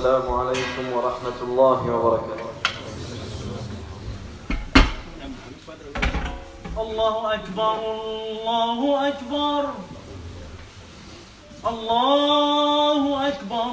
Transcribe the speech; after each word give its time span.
السلام 0.00 0.32
عليكم 0.32 0.84
ورحمة 0.96 1.38
الله 1.42 1.80
وبركاته. 1.92 2.48
الله 6.80 7.34
أكبر 7.34 7.76
الله 8.48 9.08
أكبر. 9.08 9.62
الله 11.68 13.28
أكبر 13.28 13.68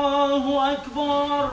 الله 0.00 0.72
أكبر. 0.72 1.48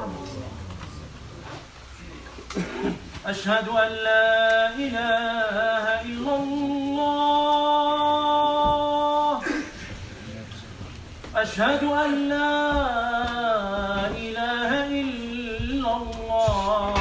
أشهد 3.25 3.67
أن 3.67 3.91
لا 3.91 4.36
أشهد 11.57 11.83
أن 11.83 12.29
لا 12.29 12.61
إله 14.13 14.69
إلا 15.01 15.91
الله. 15.97 16.93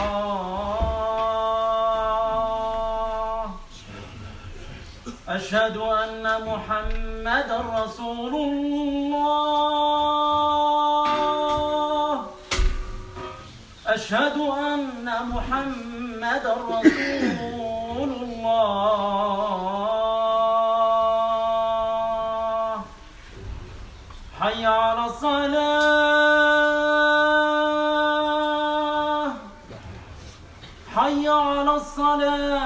أشهد 5.28 5.76
أن 5.76 6.24
محمدا 6.48 7.58
رسول 7.84 8.34
الله. 8.34 9.26
أشهد 13.86 14.36
أن 14.40 15.06
محمدا 15.34 16.54
رسول 16.72 18.10
الله. 18.24 19.75
الصلاة 25.36 26.16
حي 30.94 31.28
على 31.28 31.74
الصلاة. 31.76 32.65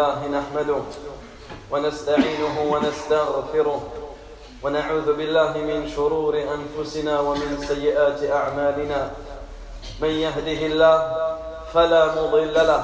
لله 0.00 0.40
نحمده 0.40 0.82
ونستعينه 1.70 2.56
ونستغفره 2.72 3.80
ونعوذ 4.62 5.08
بالله 5.12 5.52
من 5.56 5.88
شرور 5.96 6.34
أنفسنا 6.40 7.20
ومن 7.20 7.60
سيئات 7.68 8.24
أعمالنا. 8.24 9.10
من 10.00 10.08
يهده 10.08 10.60
الله 10.72 10.96
فلا 11.74 12.04
مضل 12.16 12.54
له 12.54 12.82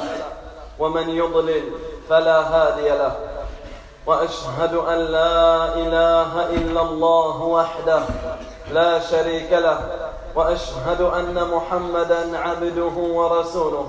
ومن 0.78 1.08
يضلل 1.08 1.64
فلا 2.08 2.38
هادي 2.52 2.88
له. 2.88 3.14
وأشهد 4.06 4.74
أن 4.74 4.98
لا 4.98 5.74
إله 5.74 6.32
إلا 6.52 6.82
الله 6.82 7.36
وحده 7.42 8.02
لا 8.76 9.00
شريك 9.00 9.52
له. 9.52 9.78
وأشهد 10.34 11.00
أن 11.00 11.32
محمدا 11.32 12.38
عبده 12.38 12.96
ورسوله. 13.18 13.88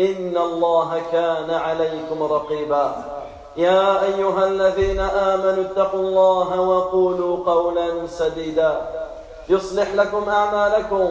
إن 0.00 0.36
الله 0.36 1.02
كان 1.12 1.50
عليكم 1.50 2.22
رقيبا. 2.22 2.92
يا 3.56 4.02
أيها 4.02 4.46
الذين 4.46 5.00
آمنوا 5.00 5.64
اتقوا 5.64 6.00
الله 6.00 6.60
وقولوا 6.60 7.44
قولا 7.46 8.06
سديدا. 8.06 8.80
يصلح 9.48 9.94
لكم 9.94 10.28
أعمالكم 10.28 11.10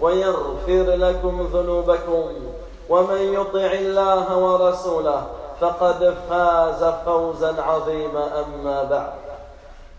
ويغفر 0.00 0.86
لكم 0.86 1.48
ذنوبكم 1.52 2.24
ومن 2.88 3.20
يطع 3.34 3.72
الله 3.72 4.38
ورسوله 4.38 5.22
فقد 5.60 6.14
فاز 6.30 6.84
فوزا 7.06 7.62
عظيما 7.62 8.44
أما 8.44 8.82
بعد. 8.82 9.12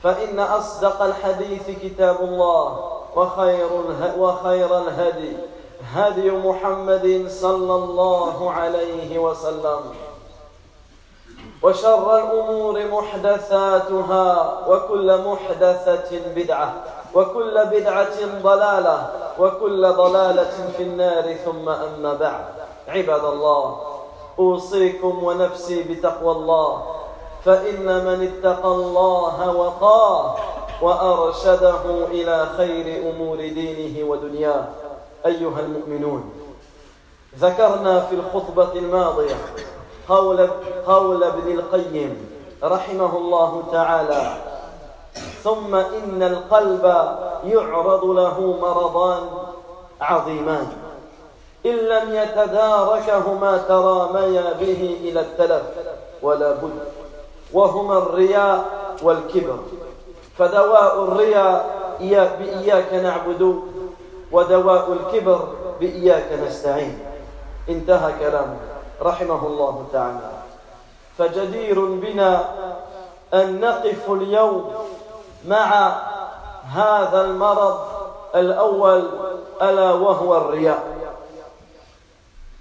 فإن 0.03 0.39
أصدق 0.39 1.01
الحديث 1.01 1.69
كتاب 1.83 2.15
الله 2.21 2.79
وخير, 3.15 3.69
وخير 4.17 4.77
الهدي 4.77 5.37
هدي 5.93 6.31
محمد 6.31 7.25
صلى 7.29 7.75
الله 7.75 8.51
عليه 8.51 9.19
وسلم. 9.19 9.79
وشر 11.63 12.17
الأمور 12.17 12.85
محدثاتها 12.87 14.57
وكل 14.67 15.17
محدثة 15.25 16.19
بدعة 16.35 16.73
وكل 17.15 17.65
بدعة 17.65 18.17
ضلالة 18.43 19.09
وكل 19.39 19.93
ضلالة 19.93 20.71
في 20.77 20.83
النار 20.83 21.33
ثم 21.33 21.69
أما 21.69 22.13
بعد. 22.13 22.45
عباد 22.87 23.25
الله 23.25 23.77
أوصيكم 24.39 25.23
ونفسي 25.23 25.83
بتقوى 25.83 26.31
الله 26.31 26.83
فإن 27.45 27.85
من 28.05 28.31
اتقى 28.31 28.67
الله 28.71 29.55
وقاه 29.55 30.35
وأرشده 30.81 31.83
إلى 32.11 32.47
خير 32.57 33.11
أمور 33.11 33.37
دينه 33.37 34.09
ودنياه. 34.09 34.67
أيها 35.25 35.59
المؤمنون 35.59 36.31
ذكرنا 37.39 37.99
في 37.99 38.15
الخطبة 38.15 38.73
الماضية 38.73 39.35
قول, 40.09 40.49
قول 40.87 41.23
ابن 41.23 41.51
القيم 41.51 42.27
رحمه 42.63 43.17
الله 43.17 43.63
تعالى 43.71 44.33
ثم 45.43 45.75
إن 45.75 46.23
القلب 46.23 46.85
يعرض 47.43 48.05
له 48.05 48.57
مرضان 48.61 49.29
عظيمان 50.01 50.67
إن 51.65 51.75
لم 51.75 52.15
يتداركهما 52.15 53.57
تراميا 53.57 54.53
به 54.53 54.97
إلى 55.01 55.19
التلف 55.19 55.63
ولا 56.21 56.51
بد 56.51 56.79
وهما 57.53 57.97
الرياء 57.97 58.65
والكبر 59.03 59.59
فدواء 60.37 61.03
الرياء 61.03 61.79
إياك 62.01 62.93
نعبد 62.93 63.61
ودواء 64.31 64.93
الكبر 64.93 65.47
بإياك 65.79 66.31
نستعين. 66.47 66.99
انتهى 67.69 68.13
كلامه 68.19 68.57
رحمه 69.01 69.47
الله 69.47 69.85
تعالى. 69.93 70.31
فجدير 71.17 71.85
بنا 71.85 72.45
أن 73.33 73.61
نقف 73.61 74.11
اليوم 74.11 74.73
مع 75.47 75.99
هذا 76.63 77.21
المرض 77.21 77.79
الأول 78.35 79.03
ألا 79.61 79.91
وهو 79.93 80.37
الرياء. 80.37 80.83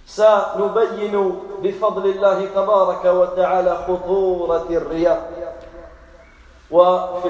سنبين 0.07 1.41
بفضل 1.63 2.11
الله 2.11 2.47
تبارك 2.55 3.05
وتعالى 3.05 3.79
خطورة 3.89 4.67
الرياء. 4.71 5.49
وفي 6.71 7.29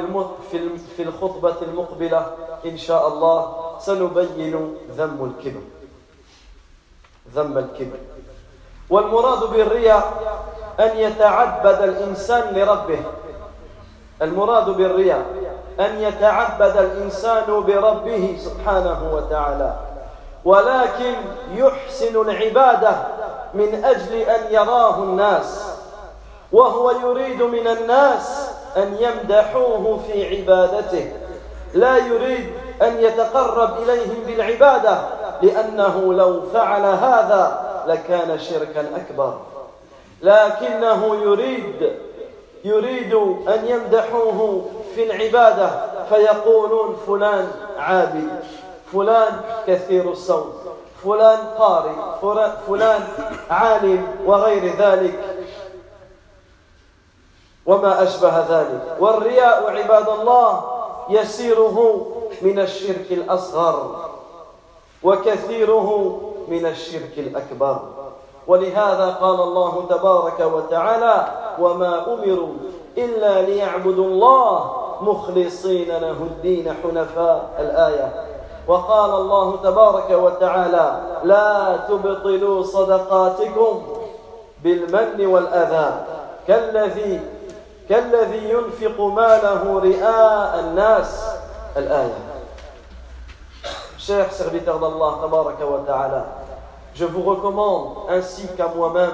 في 0.96 1.02
الخطبة 1.02 1.55
المقبلة 1.62 2.26
إن 2.67 2.76
شاء 2.76 3.08
الله 3.08 3.67
سنبين 3.78 4.76
ذم 4.96 5.32
الكبر 5.34 5.60
ذم 7.34 7.58
الكبر 7.58 7.98
والمراد 8.90 9.44
بالرياء 9.44 10.12
أن 10.80 10.96
يتعبد 10.96 11.82
الإنسان 11.82 12.54
لربه. 12.54 12.98
المراد 14.22 14.70
بالرياء 14.70 15.26
أن 15.80 16.02
يتعبد 16.02 16.76
الإنسان 16.76 17.62
بربه 17.62 18.38
سبحانه 18.40 19.14
وتعالى. 19.14 19.76
ولكن 20.44 21.14
يحسن 21.54 22.20
العبادة 22.20 22.96
من 23.54 23.84
أجل 23.84 24.14
أن 24.14 24.52
يراه 24.54 25.02
الناس. 25.02 25.75
وهو 26.52 26.90
يريد 26.90 27.42
من 27.42 27.66
الناس 27.66 28.50
أن 28.76 28.96
يمدحوه 29.00 30.00
في 30.06 30.36
عبادته. 30.36 31.12
لا 31.75 31.96
يريد 31.96 32.52
أن 32.82 33.00
يتقرب 33.00 33.82
إليهم 33.82 34.22
بالعبادة 34.26 34.98
لأنه 35.42 36.14
لو 36.14 36.42
فعل 36.42 36.82
هذا 36.82 37.69
لكان 37.86 38.38
شركا 38.38 38.80
أكبر. 38.96 39.38
لكنه 40.22 41.16
يريد 41.22 41.92
يريد 42.64 43.14
أن 43.48 43.66
يمدحوه 43.66 44.64
في 44.94 45.02
العبادة 45.12 45.70
فيقولون 46.08 46.96
فلان 47.06 47.50
عابد 47.78 48.28
فلان 48.92 49.40
كثير 49.66 50.10
الصوت 50.10 50.54
فلان 51.04 51.38
قارئ 51.58 51.92
فلان- 52.69 53.06
عالم 53.50 54.06
وغير 54.26 54.76
ذلك. 54.78 55.19
وما 57.66 58.02
أشبه 58.02 58.38
ذلك. 58.50 58.96
والرياء 59.00 59.70
عباد 59.70 60.08
الله 60.08 60.62
يسيره 61.10 62.06
من 62.43 62.58
الشرك 62.58 63.06
الأصغر 63.11 63.96
وكثيره 65.02 66.20
من 66.49 66.67
الشرك 66.67 67.12
الأكبر. 67.17 67.81
ولهذا 68.46 69.17
قال 69.20 69.40
الله 69.40 69.87
تبارك 69.90 70.40
وتعالى 70.40 71.26
وما 71.58 72.14
أمروا 72.14 72.49
إلا 72.99 73.43
ليعبدوا 73.43 74.05
الله 74.05 74.73
مخلصين 75.00 75.88
له 75.88 76.11
الدين 76.11 76.75
حنفاء. 76.82 77.50
الآية. 77.58 78.25
وقال 78.69 79.11
الله 79.11 79.56
تبارك 79.56 80.11
وتعالى 80.11 81.00
لا 81.25 81.76
تبطلوا 81.88 82.62
صدقاتكم 82.62 83.82
بالمن 84.62 85.26
والأذى. 85.26 86.05
كالذي 86.49 87.20
كالذي 87.88 88.50
ينفق 88.50 89.00
ماله 89.00 89.81
رئاء 89.85 90.61
الناس. 90.61 91.25
الآية. 91.76 92.27
Chers 94.08 94.32
serviteurs 94.32 94.78
d'Allah, 94.78 96.25
je 96.94 97.05
vous 97.05 97.20
recommande, 97.20 97.88
ainsi 98.08 98.49
qu'à 98.56 98.69
moi-même, 98.75 99.12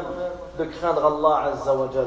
de 0.57 0.65
craindre 0.67 1.05
Allah 1.05 1.51
Azza 1.53 1.75
wa 1.75 1.89
Jal. 1.93 2.07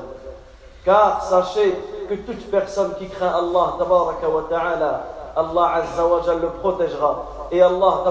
Car 0.85 1.21
sachez 1.21 1.77
que 2.07 2.13
toute 2.13 2.49
personne 2.49 2.93
qui 2.97 3.09
craint 3.09 3.27
Allah, 3.27 3.73
ta'ala, 4.49 5.03
Allah 5.35 5.71
Azza 5.75 6.07
wa 6.07 6.21
Jal 6.21 6.39
le 6.39 6.47
protégera. 6.47 7.25
Et 7.51 7.61
Allah, 7.61 8.03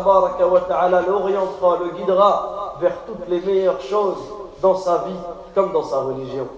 l'orientera, 1.08 1.78
le 1.82 1.96
guidera 1.96 2.74
vers 2.78 2.98
toutes 3.06 3.26
les 3.30 3.40
meilleures 3.40 3.80
choses 3.80 4.18
dans 4.60 4.76
sa 4.76 4.98
vie 5.06 5.20
comme 5.54 5.72
dans 5.72 5.84
sa 5.84 6.00
religion. 6.00 6.48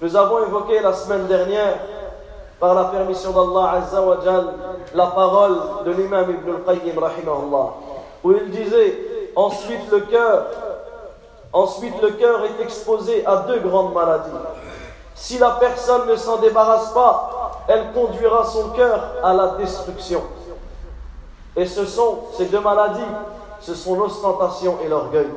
Nous 0.00 0.16
avons 0.16 0.44
évoqué 0.44 0.80
la 0.80 0.94
semaine 0.94 1.28
dernière 1.28 1.78
par 2.62 2.74
la 2.74 2.84
permission 2.84 3.32
d'Allah 3.32 3.72
Azza 3.72 4.00
wa 4.00 4.18
Jal, 4.22 4.54
la 4.94 5.06
parole 5.06 5.58
de 5.84 5.90
l'imam 5.90 6.30
Ibn 6.30 6.48
al-Qayyim 6.68 6.96
rahimahullah, 6.96 7.74
où 8.22 8.30
il 8.30 8.50
disait 8.52 9.32
ensuite 9.34 9.90
le 9.90 9.98
cœur, 10.02 10.46
ensuite 11.52 12.00
le 12.00 12.10
cœur 12.10 12.44
est 12.44 12.62
exposé 12.62 13.26
à 13.26 13.38
deux 13.48 13.58
grandes 13.58 13.92
maladies. 13.92 14.30
Si 15.16 15.38
la 15.38 15.50
personne 15.58 16.06
ne 16.06 16.14
s'en 16.14 16.36
débarrasse 16.36 16.92
pas, 16.92 17.64
elle 17.66 17.90
conduira 17.92 18.44
son 18.44 18.68
cœur 18.68 19.08
à 19.24 19.34
la 19.34 19.46
destruction. 19.58 20.22
Et 21.56 21.66
ce 21.66 21.84
sont 21.84 22.26
ces 22.34 22.44
deux 22.44 22.60
maladies, 22.60 23.00
ce 23.60 23.74
sont 23.74 23.96
l'ostentation 23.96 24.78
et 24.84 24.88
l'orgueil. 24.88 25.30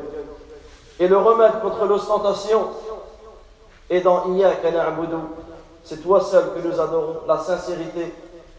Et 1.00 1.08
le 1.08 1.18
remède 1.18 1.60
contre 1.64 1.86
l'ostentation 1.86 2.68
est 3.90 4.02
dans 4.02 4.28
Iyaka 4.28 4.70
na'budu, 4.70 5.16
c'est 5.86 6.02
toi 6.04 6.20
seul 6.20 6.46
que 6.56 6.68
nous 6.68 6.80
adorons, 6.82 7.18
la 7.28 7.38
sincérité. 7.38 8.14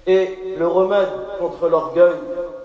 Et 0.06 0.55
le 0.56 0.67
remède 0.69 1.08
contre 1.40 1.69
l'orgueil 1.69 2.14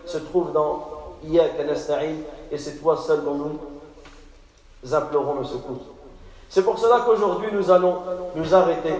se 0.06 0.20
trouve 0.20 0.52
dans 0.54 0.88
Iyaka 1.24 1.64
nasta'in, 1.64 2.18
et 2.52 2.58
c'est 2.58 2.80
toi 2.80 2.96
seul 2.96 3.24
dont 3.24 3.34
nous 3.34 4.94
implorons 4.94 5.40
le 5.40 5.44
secours. 5.44 5.82
C'est 6.48 6.62
pour 6.62 6.78
cela 6.78 7.02
qu'aujourd'hui 7.06 7.50
nous 7.52 7.72
allons 7.72 7.96
nous 8.36 8.54
arrêter 8.54 8.94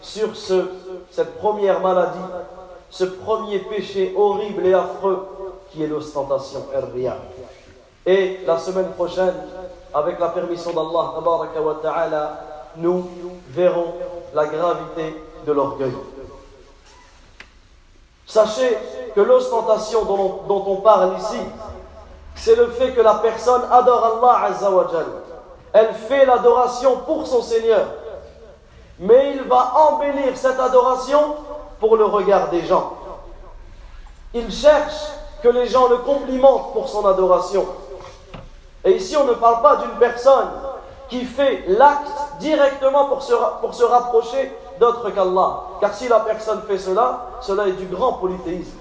sur 0.00 0.34
ce, 0.34 0.64
cette 1.10 1.38
première 1.38 1.80
maladie, 1.80 2.18
ce 2.90 3.04
premier 3.04 3.60
péché 3.60 4.14
horrible 4.16 4.66
et 4.66 4.74
affreux 4.74 5.28
qui 5.70 5.84
est 5.84 5.86
l'ostentation. 5.86 6.66
Et 8.06 8.40
la 8.46 8.58
semaine 8.58 8.88
prochaine, 8.96 9.34
avec 9.94 10.18
la 10.18 10.28
permission 10.28 10.72
d'Allah, 10.72 11.14
nous 12.78 13.08
verrons 13.50 13.94
la 14.34 14.46
gravité 14.46 15.22
de 15.46 15.52
l'orgueil. 15.52 15.94
Sachez 18.26 18.76
que 19.14 19.20
l'ostentation 19.20 20.04
dont, 20.04 20.64
on 20.66 20.76
parle 20.76 21.18
ici, 21.18 21.40
c'est 22.34 22.56
le 22.56 22.68
fait 22.68 22.92
que 22.92 23.00
la 23.00 23.14
personne 23.14 23.62
adore 23.70 24.20
Allah 24.22 24.44
Azza 24.46 24.70
wa 24.70 24.86
Jal. 24.92 25.06
Elle 25.72 25.94
fait 25.94 26.26
l'adoration 26.26 26.98
pour 26.98 27.26
son 27.26 27.42
Seigneur. 27.42 27.86
Mais 28.98 29.32
il 29.34 29.42
va 29.44 29.72
embellir 29.90 30.36
cette 30.36 30.58
adoration 30.60 31.36
pour 31.80 31.96
le 31.96 32.04
regard 32.04 32.48
des 32.48 32.64
gens. 32.66 32.94
Il 34.34 34.52
cherche 34.52 35.08
que 35.42 35.48
les 35.48 35.66
gens 35.66 35.88
le 35.88 35.98
complimentent 35.98 36.72
pour 36.72 36.88
son 36.88 37.06
adoration. 37.06 37.66
Et 38.84 38.92
ici, 38.96 39.16
on 39.16 39.24
ne 39.24 39.34
parle 39.34 39.62
pas 39.62 39.76
d'une 39.76 39.98
personne 39.98 40.48
qui 41.08 41.24
fait 41.24 41.64
l'acte 41.68 42.27
directement 42.38 43.06
pour 43.06 43.22
se, 43.22 43.32
pour 43.60 43.74
se 43.74 43.84
rapprocher 43.84 44.56
d'autre 44.78 45.10
qu'Allah. 45.10 45.60
Car 45.80 45.94
si 45.94 46.08
la 46.08 46.20
personne 46.20 46.62
fait 46.62 46.78
cela, 46.78 47.26
cela 47.40 47.68
est 47.68 47.72
du 47.72 47.86
grand 47.86 48.14
polythéisme. 48.14 48.76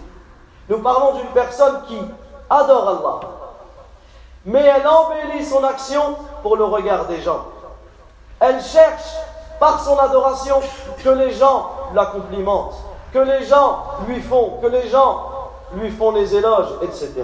Nous 0.69 0.79
parlons 0.79 1.15
d'une 1.15 1.27
personne 1.27 1.81
qui 1.87 1.97
adore 2.49 2.89
Allah, 2.89 3.29
mais 4.45 4.61
elle 4.61 4.87
embellit 4.87 5.45
son 5.45 5.63
action 5.63 6.17
pour 6.41 6.57
le 6.57 6.65
regard 6.65 7.05
des 7.05 7.21
gens. 7.21 7.45
Elle 8.39 8.61
cherche 8.61 9.15
par 9.59 9.79
son 9.79 9.97
adoration 9.97 10.61
que 11.03 11.09
les 11.09 11.31
gens 11.31 11.71
la 11.93 12.07
complimentent, 12.07 12.75
que 13.13 13.19
les 13.19 13.45
gens 13.45 13.79
lui 14.07 14.21
font, 14.21 14.59
que 14.61 14.67
les 14.67 14.87
gens 14.89 15.23
lui 15.73 15.89
font 15.89 16.11
les 16.11 16.35
éloges, 16.35 16.69
etc. 16.81 17.23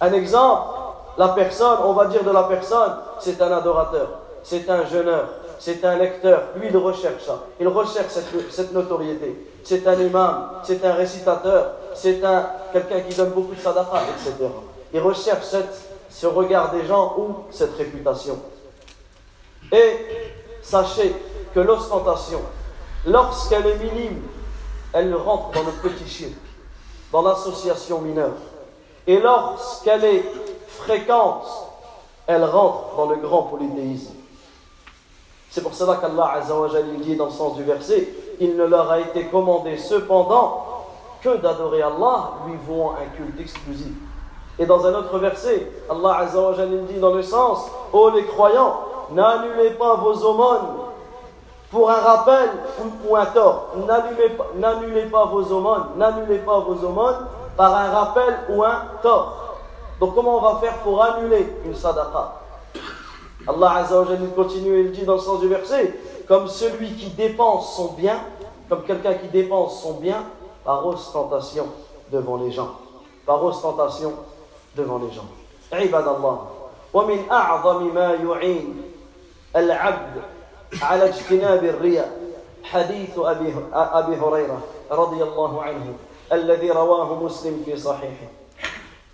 Un 0.00 0.12
exemple, 0.12 0.62
la 1.16 1.28
personne, 1.28 1.78
on 1.84 1.92
va 1.92 2.06
dire 2.06 2.24
de 2.24 2.30
la 2.30 2.44
personne, 2.44 2.96
c'est 3.18 3.40
un 3.40 3.52
adorateur, 3.52 4.08
c'est 4.42 4.68
un 4.68 4.84
jeûneur, 4.86 5.28
c'est 5.58 5.84
un 5.84 5.96
lecteur. 5.96 6.42
Lui, 6.56 6.68
il 6.70 6.76
recherche 6.76 7.24
ça. 7.24 7.44
Il 7.60 7.68
recherche 7.68 8.12
cette, 8.50 8.72
notoriété. 8.72 9.46
C'est 9.62 9.86
un 9.86 10.00
imam, 10.00 10.50
c'est 10.62 10.84
un 10.84 10.94
récitateur, 10.94 11.72
c'est 11.94 12.24
un 12.24 12.46
quelqu'un 12.72 13.00
qui 13.00 13.14
donne 13.14 13.30
beaucoup 13.30 13.54
de 13.54 13.60
sadaqa, 13.60 14.02
etc. 14.04 14.48
Il 14.92 15.00
recherche 15.00 15.44
ce 16.08 16.26
regard 16.26 16.72
des 16.72 16.86
gens 16.86 17.14
ou 17.18 17.34
cette 17.50 17.76
réputation. 17.76 18.38
Et 19.70 19.98
sachez 20.62 21.14
que 21.54 21.60
l'ostentation, 21.60 22.40
lorsqu'elle 23.06 23.66
est 23.66 23.76
minime, 23.76 24.22
elle 24.92 25.14
rentre 25.14 25.50
dans 25.52 25.62
le 25.62 25.72
petit 25.72 26.08
shirk, 26.08 26.32
dans 27.12 27.22
l'association 27.22 28.00
mineure. 28.00 28.36
Et 29.06 29.20
lorsqu'elle 29.20 30.04
est 30.04 30.24
fréquente, 30.68 31.46
elle 32.26 32.44
rentre 32.44 32.96
dans 32.96 33.10
le 33.10 33.16
grand 33.16 33.44
polythéisme. 33.44 34.14
C'est 35.50 35.62
pour 35.62 35.74
cela 35.74 35.96
qu'Allah 35.96 36.34
Azzawajal 36.36 36.84
dit 37.00 37.16
dans 37.16 37.26
le 37.26 37.30
sens 37.32 37.56
du 37.56 37.64
verset 37.64 38.08
Il 38.38 38.56
ne 38.56 38.64
leur 38.64 38.90
a 38.90 39.00
été 39.00 39.24
commandé 39.26 39.76
cependant 39.76 40.66
que 41.20 41.36
d'adorer 41.36 41.82
Allah, 41.82 42.30
lui 42.46 42.56
vouant 42.66 42.92
un 42.92 43.16
culte 43.16 43.38
exclusif. 43.40 43.92
Et 44.58 44.64
dans 44.64 44.86
un 44.86 44.94
autre 44.94 45.18
verset, 45.18 45.70
Allah 45.90 46.18
Azzawajal 46.20 46.86
dit 46.86 47.00
dans 47.00 47.14
le 47.14 47.22
sens 47.22 47.68
Ô 47.92 48.10
les 48.10 48.24
croyants, 48.26 48.76
n'annulez 49.10 49.70
pas 49.70 49.96
vos 49.96 50.14
aumônes 50.24 50.68
pour 51.70 51.90
un 51.90 52.00
rappel 52.00 52.50
ou, 53.08 53.16
un 53.16 53.26
tort. 53.26 53.68
N'annulez 53.86 54.30
pas, 54.30 54.46
n'annulez 54.56 55.06
pas 55.06 55.24
vos 55.26 55.42
aumônes, 55.52 55.86
n'annulez 55.96 56.38
pas 56.38 56.60
vos 56.60 56.86
aumônes 56.86 57.26
par 57.56 57.74
un 57.74 57.90
rappel 57.90 58.38
ou 58.50 58.62
un 58.62 58.82
tort. 59.02 59.56
Donc 59.98 60.14
comment 60.14 60.36
on 60.38 60.40
va 60.40 60.60
faire 60.60 60.78
pour 60.78 61.02
annuler 61.02 61.52
une 61.64 61.74
sadaqa? 61.74 62.39
Allah 63.47 63.71
Azzawajal 63.75 64.19
continue 64.35 64.77
et 64.77 64.81
il 64.81 64.91
dit 64.91 65.03
dans 65.05 65.15
le 65.15 65.19
sens 65.21 65.39
du 65.39 65.47
verset, 65.47 65.93
comme 66.27 66.47
celui 66.47 66.89
qui 66.93 67.09
dépense 67.11 67.75
son 67.75 67.93
bien 67.93 68.19
comme 68.69 68.83
quelqu'un 68.83 69.13
qui 69.13 69.27
dépense 69.27 69.81
son 69.81 69.93
bien 69.93 70.23
par 70.63 70.85
ostentation 70.85 71.67
devant 72.11 72.37
les 72.37 72.51
gens. 72.51 72.71
Par 73.25 73.43
ostentation 73.43 74.13
devant 74.75 74.99
les 74.99 75.11
gens. 75.11 75.27
عباد 75.73 76.07
الله 76.07 76.47
ومن 76.93 77.19
أعظم 77.31 77.93
ما 77.95 78.13
يعين 78.13 78.81
العبد 79.55 80.21
على 80.81 81.09
اجتناب 81.09 81.63
الرياء 81.63 82.19
حديث 82.63 83.17
أبي, 83.19 83.53
أبي 83.73 84.15
هريرة 84.15 84.59
رضي 84.91 85.23
الله 85.23 85.63
عنه 85.63 85.93
الذي 86.31 86.71
رواه 86.71 87.23
مسلم 87.23 87.63
في 87.65 87.77
صحيحه 87.77 88.27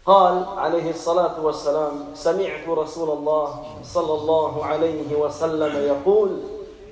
قال 0.06 0.44
عليه 0.56 0.90
الصلاة 0.90 1.40
والسلام 1.40 2.04
سمعت 2.14 2.68
رسول 2.68 3.18
الله 3.18 3.64
صلى 3.82 4.14
الله 4.20 4.64
عليه 4.64 5.16
وسلم 5.16 5.76
يقول 5.76 6.40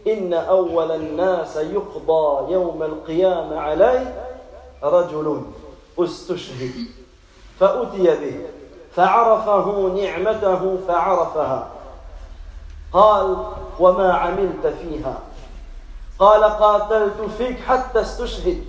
إن 0.06 0.34
أول 0.34 0.90
الناس 0.92 1.56
يقضى 1.56 2.52
يوم 2.52 2.82
القيامة 2.82 3.60
عليه 3.60 4.30
رجل 4.82 5.42
استشهد 5.98 6.74
فأتي 7.60 8.02
به 8.02 8.46
فعرفه 8.94 9.88
نعمته 9.88 10.78
فعرفها. 10.88 11.70
قال 12.92 13.36
وما 13.80 14.12
عملت 14.12 14.66
فيها؟ 14.66 15.18
قال 16.18 16.44
قاتلت 16.44 17.20
فيك 17.38 17.60
حتى 17.60 18.00
استشهد. 18.00 18.64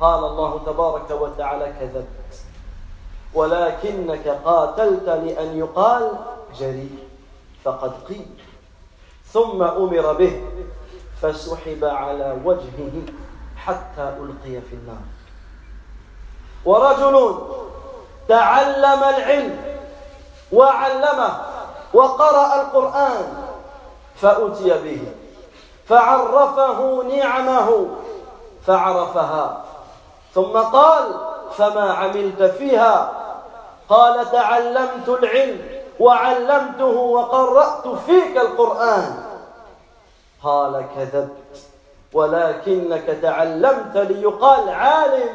قال 0.00 0.24
الله 0.24 0.60
تبارك 0.66 1.10
وتعالى 1.10 1.72
كذبت. 1.80 2.41
ولكنك 3.34 4.28
قاتلت 4.44 5.08
لأن 5.08 5.58
يقال 5.58 6.12
جريء. 6.58 6.98
فقد 7.64 7.92
قيل. 8.08 8.26
ثم 9.32 9.62
أمر 9.62 10.12
به. 10.12 10.44
فسحب 11.22 11.84
على 11.84 12.36
وجهه 12.44 13.02
حتى 13.56 14.02
ألقي 14.02 14.60
في 14.60 14.72
النار. 14.72 15.06
ورجل 16.64 17.38
تعلم 18.28 19.02
العلم 19.02 19.56
وعلمه 20.52 21.40
وقرأ 21.94 22.60
القرآن 22.60 23.46
فأتي 24.16 24.68
به. 24.68 25.02
فعرفه 25.88 27.02
نعمه. 27.02 27.86
فعرفها. 28.66 29.64
ثم 30.34 30.58
قال 30.58 31.14
فما 31.52 31.92
عملت 31.92 32.42
فيها 32.42 33.21
قال 33.88 34.30
تعلمت 34.30 35.08
العلم 35.08 35.60
وعلمته 36.00 36.96
وقرأت 36.96 37.88
فيك 37.88 38.36
القرآن. 38.36 39.24
قال 40.42 40.84
كذبت 40.96 41.68
ولكنك 42.12 43.18
تعلمت 43.22 43.96
ليقال 43.96 44.68
عالم 44.68 45.34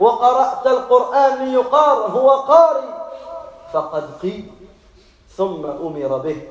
وقرأت 0.00 0.66
القرآن 0.66 1.44
ليقال 1.44 2.10
هو 2.10 2.30
قارئ. 2.30 2.88
فقد 3.72 4.10
قيل 4.22 4.50
ثم 5.36 5.66
أمر 5.66 6.18
به 6.18 6.42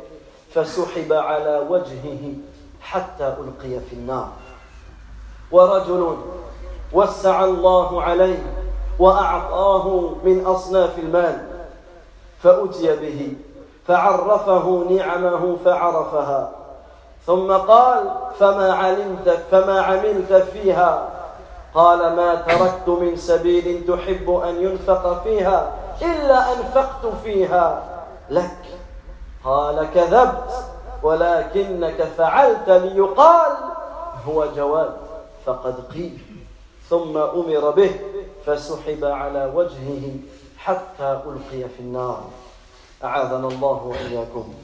فسحب 0.53 1.13
على 1.13 1.65
وجهه 1.69 2.33
حتى 2.81 3.27
ألقي 3.27 3.79
في 3.79 3.93
النار. 3.93 4.29
ورجل 5.51 6.17
وسع 6.93 7.43
الله 7.43 8.03
عليه 8.03 8.60
وأعطاه 9.01 10.09
من 10.23 10.45
أصناف 10.45 10.99
المال 10.99 11.37
فأتي 12.43 12.95
به 12.95 13.33
فعرفه 13.87 14.85
نعمه 14.89 15.57
فعرفها. 15.65 16.51
ثم 17.25 17.51
قال 17.51 18.03
فما 18.39 18.73
علمت 18.73 19.29
فما 19.51 19.81
عملت 19.81 20.33
فيها؟ 20.33 21.09
قال 21.73 22.15
ما 22.15 22.35
تركت 22.35 22.87
من 22.87 23.15
سبيل 23.15 23.85
تحب 23.87 24.29
أن 24.29 24.63
ينفق 24.63 25.23
فيها 25.23 25.71
إلا 26.01 26.53
أنفقت 26.53 27.05
فيها. 27.23 27.83
لك؟ 28.29 28.57
قال 29.45 29.87
كذبت 29.95 30.65
ولكنك 31.03 32.03
فعلت 32.17 32.69
ليقال 32.69 33.51
هو 34.27 34.45
جواب 34.55 34.93
فقد 35.45 35.75
قيل. 35.93 36.21
ثم 36.89 37.17
أمر 37.17 37.69
به. 37.69 38.10
فسحب 38.46 39.04
على 39.04 39.52
وجهه 39.54 40.16
حتى 40.58 41.22
ألقي 41.26 41.68
في 41.68 41.80
النار 41.80 42.24
أعاذنا 43.04 43.48
الله 43.48 43.82
وإياكم 43.86 44.54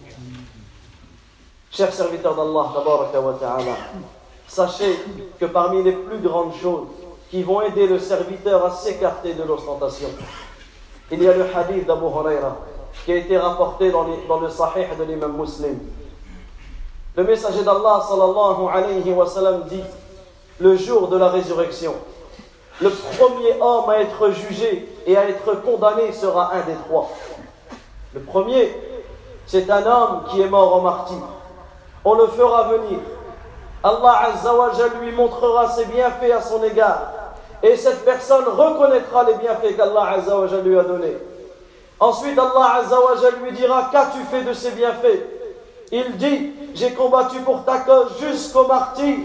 Chers 1.70 1.94
serviteurs 1.94 2.34
d'Allah, 2.34 2.70
sachez 4.46 4.98
que 5.40 5.46
parmi 5.46 5.82
les 5.82 5.92
plus 5.92 6.18
grandes 6.18 6.54
choses 6.54 6.88
qui 7.30 7.42
vont 7.42 7.62
aider 7.62 7.86
le 7.86 7.98
serviteur 7.98 8.66
à 8.66 8.70
s'écarter 8.70 9.32
de 9.32 9.42
l'ostentation, 9.42 10.08
il 11.10 11.22
y 11.22 11.28
a 11.28 11.34
le 11.34 11.44
hadith 11.44 11.86
d'Abu 11.86 12.04
Huraira 12.04 12.58
qui 13.06 13.12
a 13.12 13.16
été 13.16 13.38
rapporté 13.38 13.90
dans, 13.90 14.06
dans 14.28 14.40
le 14.40 14.50
sahih 14.50 14.86
de 14.98 15.04
l'imam 15.04 15.34
muslim. 15.34 15.78
Le 17.16 17.24
messager 17.24 17.62
d'Allah 17.64 18.04
sallallahu 18.06 18.68
alayhi 18.70 19.12
wa 19.12 19.26
sallam 19.26 19.62
dit 19.68 19.82
le 20.60 20.76
jour 20.76 21.08
de 21.08 21.16
la 21.16 21.28
résurrection, 21.28 21.94
le 22.81 22.89
premier 22.89 23.55
homme 23.59 23.89
à 23.89 23.99
être 23.99 24.29
jugé 24.31 24.87
et 25.05 25.17
à 25.17 25.27
être 25.27 25.61
condamné 25.61 26.11
sera 26.11 26.53
un 26.53 26.61
des 26.61 26.75
trois. 26.87 27.11
Le 28.13 28.21
premier, 28.21 28.75
c'est 29.45 29.69
un 29.69 29.85
homme 29.85 30.23
qui 30.29 30.41
est 30.41 30.49
mort 30.49 30.75
en 30.75 30.81
martyr 30.81 31.17
on 32.07 32.13
le 32.13 32.27
fera 32.27 32.69
venir. 32.69 32.99
Allah 33.83 34.31
Azzawajal 34.33 34.91
lui 35.01 35.11
montrera 35.11 35.69
ses 35.69 35.85
bienfaits 35.85 36.31
à 36.31 36.41
son 36.41 36.63
égard. 36.63 37.11
Et 37.61 37.75
cette 37.75 38.05
personne 38.05 38.45
reconnaîtra 38.45 39.25
les 39.25 39.33
bienfaits 39.35 39.75
qu'Allah 39.75 40.11
Azzawajal 40.15 40.63
lui 40.63 40.79
a 40.79 40.83
donnés. 40.83 41.17
Ensuite, 41.99 42.39
Allah 42.39 42.75
Azzawajal 42.81 43.33
lui 43.43 43.51
dira 43.51 43.89
Qu'as-tu 43.91 44.19
fait 44.31 44.43
de 44.43 44.53
ces 44.53 44.71
bienfaits? 44.71 45.21
Il 45.91 46.15
dit 46.15 46.53
J'ai 46.75 46.91
combattu 46.93 47.39
pour 47.39 47.65
ta 47.65 47.79
cause 47.79 48.17
jusqu'au 48.21 48.67
martyr. 48.67 49.17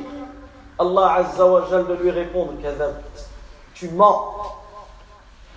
Allah 0.79 1.15
Azzawajal 1.19 1.87
de 1.87 1.95
lui 1.95 2.11
répondre 2.11 2.55
Tu 3.83 3.89
mens. 3.89 4.33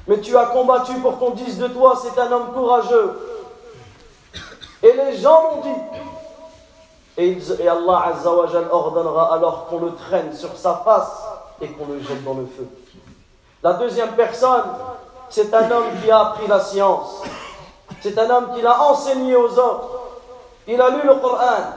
Mais 0.07 0.19
tu 0.19 0.35
as 0.35 0.47
combattu 0.47 0.95
pour 0.95 1.19
qu'on 1.19 1.29
dise 1.29 1.59
de 1.59 1.67
toi 1.67 1.93
C'est 2.01 2.19
un 2.19 2.31
homme 2.31 2.53
courageux. 2.55 3.19
Et 4.81 4.93
les 4.93 5.17
gens 5.17 5.43
l'ont 5.43 5.61
dit 5.61 5.99
et, 7.17 7.37
Allah 7.67 8.05
Azzawajal 8.07 8.67
ordonnera 8.71 9.31
alors 9.35 9.67
qu'on 9.67 9.79
le 9.79 9.93
traîne 9.93 10.33
sur 10.33 10.57
sa 10.57 10.81
face 10.83 11.21
et 11.61 11.67
qu'on 11.67 11.85
le 11.85 11.99
jette 11.99 12.23
dans 12.23 12.33
le 12.33 12.47
feu. 12.47 12.67
La 13.61 13.73
deuxième 13.73 14.13
personne, 14.13 14.65
c'est 15.29 15.53
un 15.53 15.69
homme 15.69 15.85
qui 16.01 16.09
a 16.09 16.21
appris 16.21 16.47
la 16.47 16.61
science. 16.61 17.21
C'est 18.01 18.17
un 18.17 18.29
homme 18.31 18.55
qui 18.55 18.63
l'a 18.63 18.81
enseigné 18.81 19.35
aux 19.35 19.51
autres. 19.51 19.99
Il 20.67 20.81
a 20.81 20.89
lu 20.89 21.01
le 21.03 21.13
Coran. 21.15 21.73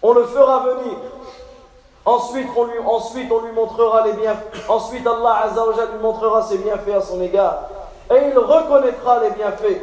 On 0.00 0.14
le 0.14 0.24
fera 0.24 0.60
venir. 0.60 0.96
Ensuite 2.06 2.48
on, 2.56 2.64
lui, 2.64 2.78
ensuite, 2.86 3.32
on 3.32 3.40
lui 3.40 3.52
montrera 3.52 4.06
les 4.06 4.12
bienfaits. 4.12 4.68
Ensuite, 4.68 5.04
Allah 5.04 5.42
Azzawajal 5.46 5.88
lui 5.92 5.98
montrera 6.00 6.40
ses 6.42 6.58
bienfaits 6.58 6.94
à 6.96 7.00
son 7.00 7.20
égard. 7.20 7.64
Et 8.10 8.28
il 8.30 8.38
reconnaîtra 8.38 9.20
les 9.20 9.30
bienfaits. 9.30 9.82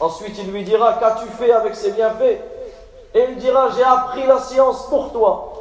Ensuite, 0.00 0.36
il 0.38 0.50
lui 0.50 0.64
dira 0.64 0.94
Qu'as-tu 0.94 1.26
fait 1.28 1.52
avec 1.52 1.76
ces 1.76 1.92
bienfaits? 1.92 2.40
Et 3.14 3.24
il 3.28 3.36
dira 3.36 3.68
J'ai 3.76 3.84
appris 3.84 4.26
la 4.26 4.40
science 4.40 4.86
pour 4.86 5.12
toi. 5.12 5.52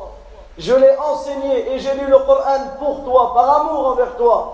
Je 0.57 0.73
l'ai 0.73 0.97
enseigné 0.97 1.73
et 1.73 1.79
j'ai 1.79 1.93
lu 1.93 2.07
le 2.07 2.17
Coran 2.19 2.75
pour 2.79 3.03
toi, 3.05 3.33
par 3.33 3.61
amour 3.61 3.87
envers 3.87 4.15
toi. 4.17 4.53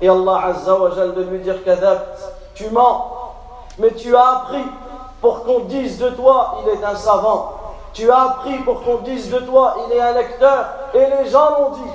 Et 0.00 0.08
Allah 0.08 0.40
Azza 0.46 0.74
wa 0.74 0.88
de 0.88 1.22
lui 1.22 1.40
dire 1.40 1.56
tu 2.54 2.70
mens, 2.70 3.06
mais 3.78 3.92
tu 3.92 4.14
as 4.16 4.28
appris 4.28 4.64
pour 5.20 5.44
qu'on 5.44 5.60
dise 5.60 5.98
de 5.98 6.10
toi 6.10 6.62
il 6.62 6.70
est 6.70 6.84
un 6.84 6.96
savant. 6.96 7.51
Tu 7.92 8.10
as 8.10 8.22
appris 8.22 8.58
pour 8.58 8.82
qu'on 8.82 8.98
dise 8.98 9.30
de 9.30 9.38
toi 9.40 9.76
il 9.86 9.96
est 9.96 10.00
un 10.00 10.12
lecteur. 10.12 10.66
Et 10.94 11.06
les 11.06 11.30
gens 11.30 11.50
l'ont 11.58 11.70
dit. 11.70 11.90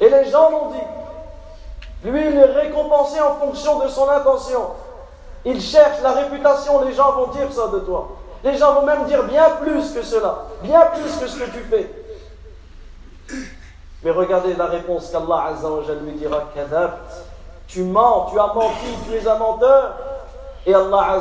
Et 0.00 0.08
les 0.08 0.30
gens 0.30 0.50
l'ont 0.50 0.70
dit. 0.70 2.08
Lui, 2.10 2.26
il 2.26 2.36
est 2.36 2.44
récompensé 2.44 3.20
en 3.20 3.34
fonction 3.36 3.78
de 3.78 3.88
son 3.88 4.08
intention. 4.08 4.70
Il 5.44 5.60
cherche 5.60 6.00
la 6.02 6.12
réputation, 6.12 6.84
les 6.84 6.92
gens 6.92 7.12
vont 7.12 7.26
dire 7.28 7.52
ça 7.52 7.68
de 7.68 7.80
toi. 7.80 8.08
Les 8.42 8.56
gens 8.56 8.74
vont 8.74 8.86
même 8.86 9.04
dire 9.06 9.22
bien 9.24 9.50
plus 9.62 9.92
que 9.92 10.02
cela, 10.02 10.44
bien 10.62 10.80
plus 10.92 11.16
que 11.18 11.26
ce 11.26 11.38
que 11.38 11.50
tu 11.50 11.60
fais. 11.60 11.90
Mais 14.02 14.10
regardez 14.10 14.54
la 14.54 14.66
réponse 14.66 15.10
qu'Allah 15.10 15.52
lui 16.02 16.12
dira 16.12 16.42
Tu 17.66 17.82
mens, 17.82 18.30
tu 18.30 18.38
as 18.38 18.52
menti, 18.54 18.86
tu 19.08 19.16
es 19.16 19.26
un 19.26 19.38
menteur. 19.38 19.94
Et 20.66 20.74
Allah 20.74 21.18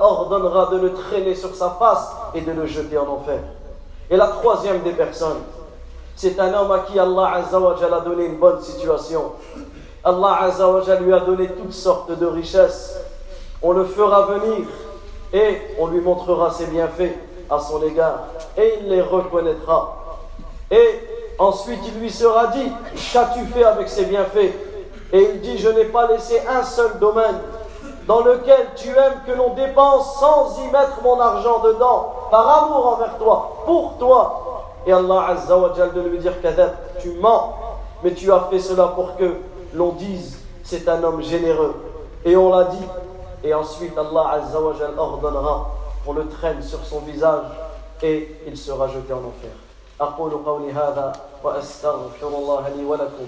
ordonnera 0.00 0.66
de 0.72 0.78
le 0.78 0.94
traîner 0.94 1.34
sur 1.34 1.54
sa 1.54 1.70
face 1.78 2.10
et 2.34 2.40
de 2.40 2.52
le 2.52 2.66
jeter 2.66 2.96
en 2.96 3.08
enfer. 3.08 3.40
Et 4.10 4.16
la 4.16 4.28
troisième 4.28 4.82
des 4.82 4.92
personnes, 4.92 5.42
c'est 6.14 6.38
un 6.40 6.54
homme 6.54 6.72
à 6.72 6.78
qui 6.80 6.98
Allah 6.98 7.34
a 7.34 8.00
donné 8.00 8.26
une 8.26 8.36
bonne 8.36 8.60
situation. 8.60 9.32
Allah 10.02 10.48
lui 11.00 11.12
a 11.12 11.20
donné 11.20 11.48
toutes 11.48 11.72
sortes 11.72 12.16
de 12.16 12.26
richesses. 12.26 12.96
On 13.62 13.72
le 13.72 13.84
fera 13.84 14.26
venir 14.26 14.66
et 15.32 15.60
on 15.78 15.88
lui 15.88 16.00
montrera 16.00 16.50
ses 16.50 16.66
bienfaits 16.66 17.14
à 17.50 17.58
son 17.58 17.82
égard 17.82 18.20
et 18.56 18.78
il 18.80 18.88
les 18.88 19.02
reconnaîtra. 19.02 20.18
Et 20.70 21.00
Ensuite, 21.38 21.80
il 21.86 22.00
lui 22.00 22.10
sera 22.10 22.46
dit, 22.46 22.72
qu'as-tu 23.12 23.44
fait 23.52 23.64
avec 23.64 23.88
ces 23.88 24.06
bienfaits? 24.06 24.54
Et 25.12 25.30
il 25.34 25.40
dit, 25.40 25.58
je 25.58 25.68
n'ai 25.68 25.84
pas 25.84 26.08
laissé 26.08 26.40
un 26.48 26.62
seul 26.62 26.98
domaine 26.98 27.36
dans 28.07 28.21
lequel 28.21 28.67
tu 28.75 28.89
aimes 28.89 29.21
que 29.25 29.31
l'on 29.31 29.53
dépense 29.53 30.19
sans 30.19 30.59
y 30.61 30.65
mettre 30.71 31.01
mon 31.03 31.19
argent 31.19 31.59
dedans, 31.59 32.13
par 32.29 32.65
amour 32.65 32.87
envers 32.87 33.17
toi, 33.17 33.63
pour 33.65 33.97
toi. 33.97 34.65
Et 34.85 34.91
Allah 34.93 35.27
Azza 35.29 35.57
wa 35.57 35.73
Jal 35.75 35.93
de 35.93 36.01
lui 36.01 36.19
dire, 36.19 36.41
Kadab, 36.41 36.71
tu 36.99 37.13
mens, 37.13 37.53
mais 38.03 38.13
tu 38.13 38.31
as 38.31 38.47
fait 38.49 38.59
cela 38.59 38.87
pour 38.87 39.15
que 39.15 39.35
l'on 39.73 39.91
dise, 39.93 40.39
c'est 40.63 40.87
un 40.89 41.03
homme 41.03 41.21
généreux. 41.21 41.75
Et 42.25 42.35
on 42.35 42.49
l'a 42.55 42.65
dit. 42.65 42.87
Et 43.43 43.53
ensuite, 43.53 43.97
Allah 43.97 44.31
Azza 44.33 44.59
wa 44.59 44.73
Jal 44.77 44.93
ordonnera 44.97 45.67
qu'on 46.05 46.13
le 46.13 46.27
traîne 46.27 46.61
sur 46.61 46.79
son 46.85 46.99
visage 46.99 47.45
et 48.01 48.35
il 48.47 48.57
sera 48.57 48.87
jeté 48.87 49.13
en 49.13 49.17
enfer. 49.17 49.51
أقول 50.01 50.31
قولي 50.45 50.71
هذا 50.71 51.13
وأستغفر 51.43 52.27
الله 52.27 52.69
لي 52.69 52.85
ولكم 52.85 53.27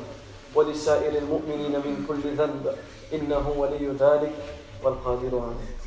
ولسائر 0.56 1.18
المؤمنين 1.18 1.72
من 1.72 2.06
كل 2.08 2.36
ذنب 2.38 2.76
إنه 3.14 3.54
ولي 3.58 3.88
ذلك 3.88 4.34
والقادر 4.83 5.39
عليه. 5.39 5.79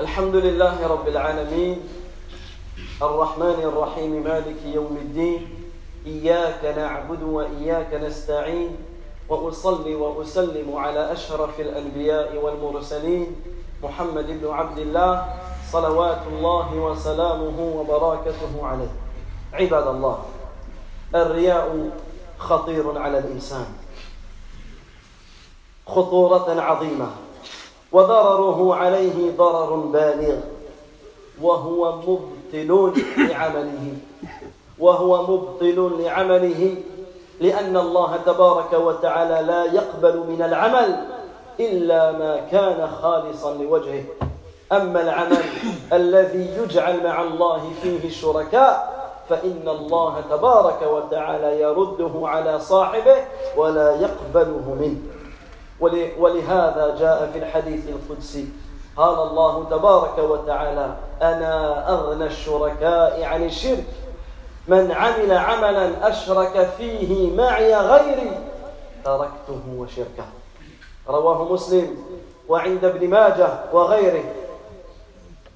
الحمد 0.00 0.36
لله 0.36 0.86
رب 0.86 1.08
العالمين. 1.08 1.78
الرحمن 3.02 3.58
الرحيم 3.62 4.22
مالك 4.24 4.56
يوم 4.64 4.96
الدين. 5.02 5.70
إياك 6.06 6.64
نعبد 6.64 7.22
وإياك 7.22 7.94
نستعين. 7.94 8.76
وأصلي 9.28 9.94
وأسلم 9.94 10.76
على 10.76 11.12
أشرف 11.12 11.60
الأنبياء 11.60 12.36
والمرسلين 12.36 13.36
محمد 13.82 14.26
بن 14.26 14.50
عبد 14.50 14.78
الله 14.78 15.24
صلوات 15.72 16.22
الله 16.32 16.68
وسلامه 16.74 17.58
وبركاته 17.76 18.52
عليه. 18.62 18.92
عباد 19.52 19.86
الله 19.86 20.18
الرياء 21.14 21.90
خطير 22.38 22.98
على 22.98 23.18
الإنسان. 23.18 23.66
خطورة 25.86 26.60
عظيمة. 26.60 27.08
وضرره 27.92 28.74
عليه 28.74 29.36
ضرر 29.36 29.76
بالغ. 29.76 30.36
وهو 31.40 31.96
مبطل 31.96 32.92
لعمله. 33.18 33.96
وهو 34.78 35.22
مبطل 35.22 36.02
لعمله. 36.02 36.76
لأن 37.40 37.76
الله 37.76 38.16
تبارك 38.16 38.72
وتعالى 38.72 39.46
لا 39.46 39.64
يقبل 39.64 40.16
من 40.28 40.42
العمل. 40.42 41.17
إلا 41.60 42.12
ما 42.12 42.40
كان 42.52 42.88
خالصا 43.02 43.54
لوجهه. 43.54 44.04
أما 44.72 45.00
العمل 45.00 45.42
الذي 45.92 46.50
يجعل 46.62 47.04
مع 47.04 47.22
الله 47.22 47.70
فيه 47.82 48.08
الشركاء 48.08 48.98
فإن 49.28 49.68
الله 49.68 50.20
تبارك 50.30 50.82
وتعالى 50.82 51.60
يرده 51.60 52.28
على 52.28 52.60
صاحبه 52.60 53.16
ولا 53.56 53.90
يقبله 53.90 54.76
منه. 54.80 55.00
ولهذا 56.18 56.96
جاء 56.98 57.30
في 57.32 57.38
الحديث 57.38 57.88
القدسي 57.88 58.48
قال 58.96 59.28
الله 59.28 59.64
تبارك 59.70 60.18
وتعالى 60.18 60.96
أنا 61.22 61.84
أغنى 61.92 62.26
الشركاء 62.26 63.24
عن 63.24 63.44
الشرك. 63.44 63.86
من 64.68 64.92
عمل 64.92 65.32
عملا 65.32 66.08
أشرك 66.08 66.68
فيه 66.78 67.36
معي 67.36 67.76
غيري 67.76 68.30
تركته 69.04 69.60
وشركه. 69.78 70.24
رواه 71.07 71.53
مسلم 71.53 71.97
وعند 72.49 72.85
ابن 72.85 73.09
ماجه 73.09 73.59
وغيره 73.73 74.23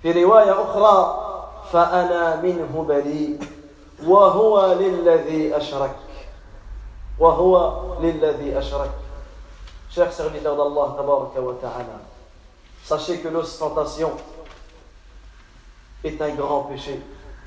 في 0.01 0.23
رواية 0.23 0.51
أخرى 0.51 1.23
فأنا 1.71 2.41
منه 2.41 2.85
بريء 2.87 3.39
وهو 4.05 4.73
للذي 4.79 5.57
أشرك 5.57 5.95
وهو 7.19 7.83
للذي 8.01 8.57
أشرك 8.57 8.91
Chers 9.89 10.11
serviteurs 10.11 10.55
d'Allah, 10.55 10.95
tabaraka 10.97 11.41
wa 11.41 11.53
ta'ala, 11.53 12.01
sachez 12.83 13.19
que 13.19 13.29
l'ostentation 13.29 14.11
est 16.03 16.21
un 16.21 16.35
grand 16.35 16.63
péché. 16.63 17.01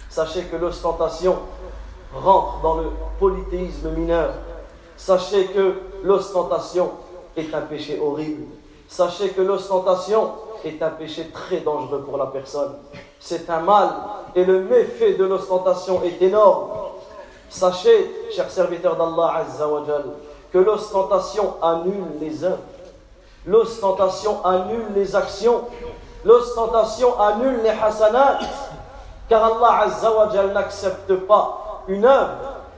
Sachez 0.09 0.45
que 0.45 0.57
l'ostentation 0.57 1.39
rentre 2.13 2.61
dans 2.63 2.79
le 2.79 2.91
polythéisme 3.21 3.91
mineur. 3.91 4.33
Sachez 4.97 5.47
que 5.47 5.81
l'ostentation 6.03 6.91
est 7.38 7.54
un 7.54 7.62
péché 7.62 8.00
horrible. 8.02 8.46
Sachez 8.88 9.30
que 9.30 9.42
l'ostentation 9.42 10.32
est 10.64 10.82
un 10.82 10.90
péché 10.90 11.30
très 11.34 11.58
dangereux 11.58 12.02
pour 12.02 12.18
la 12.18 12.28
personne. 12.28 12.76
C'est 13.20 13.50
un 13.50 13.60
mal 13.60 13.90
et 14.36 14.44
le 14.44 14.62
méfait 14.62 15.14
de 15.14 15.26
l'ostentation 15.26 16.02
est 16.04 16.22
énorme. 16.22 16.70
Sachez, 17.50 18.30
chers 18.32 18.50
serviteurs 18.50 18.96
d'Allah 18.96 19.44
que 20.52 20.58
l'ostentation 20.58 21.56
annule 21.62 22.06
les 22.22 22.44
œuvres. 22.44 22.58
L'ostentation 23.46 24.44
annule 24.46 24.86
les 24.96 25.16
actions. 25.16 25.62
L'ostentation 26.24 27.20
annule 27.20 27.62
les 27.64 27.70
hasanats. 27.70 28.40
Car 29.30 29.44
Allah 29.44 29.88
n'accepte 30.54 31.14
pas 31.28 31.84
une 31.88 32.06
œuvre, 32.06 32.30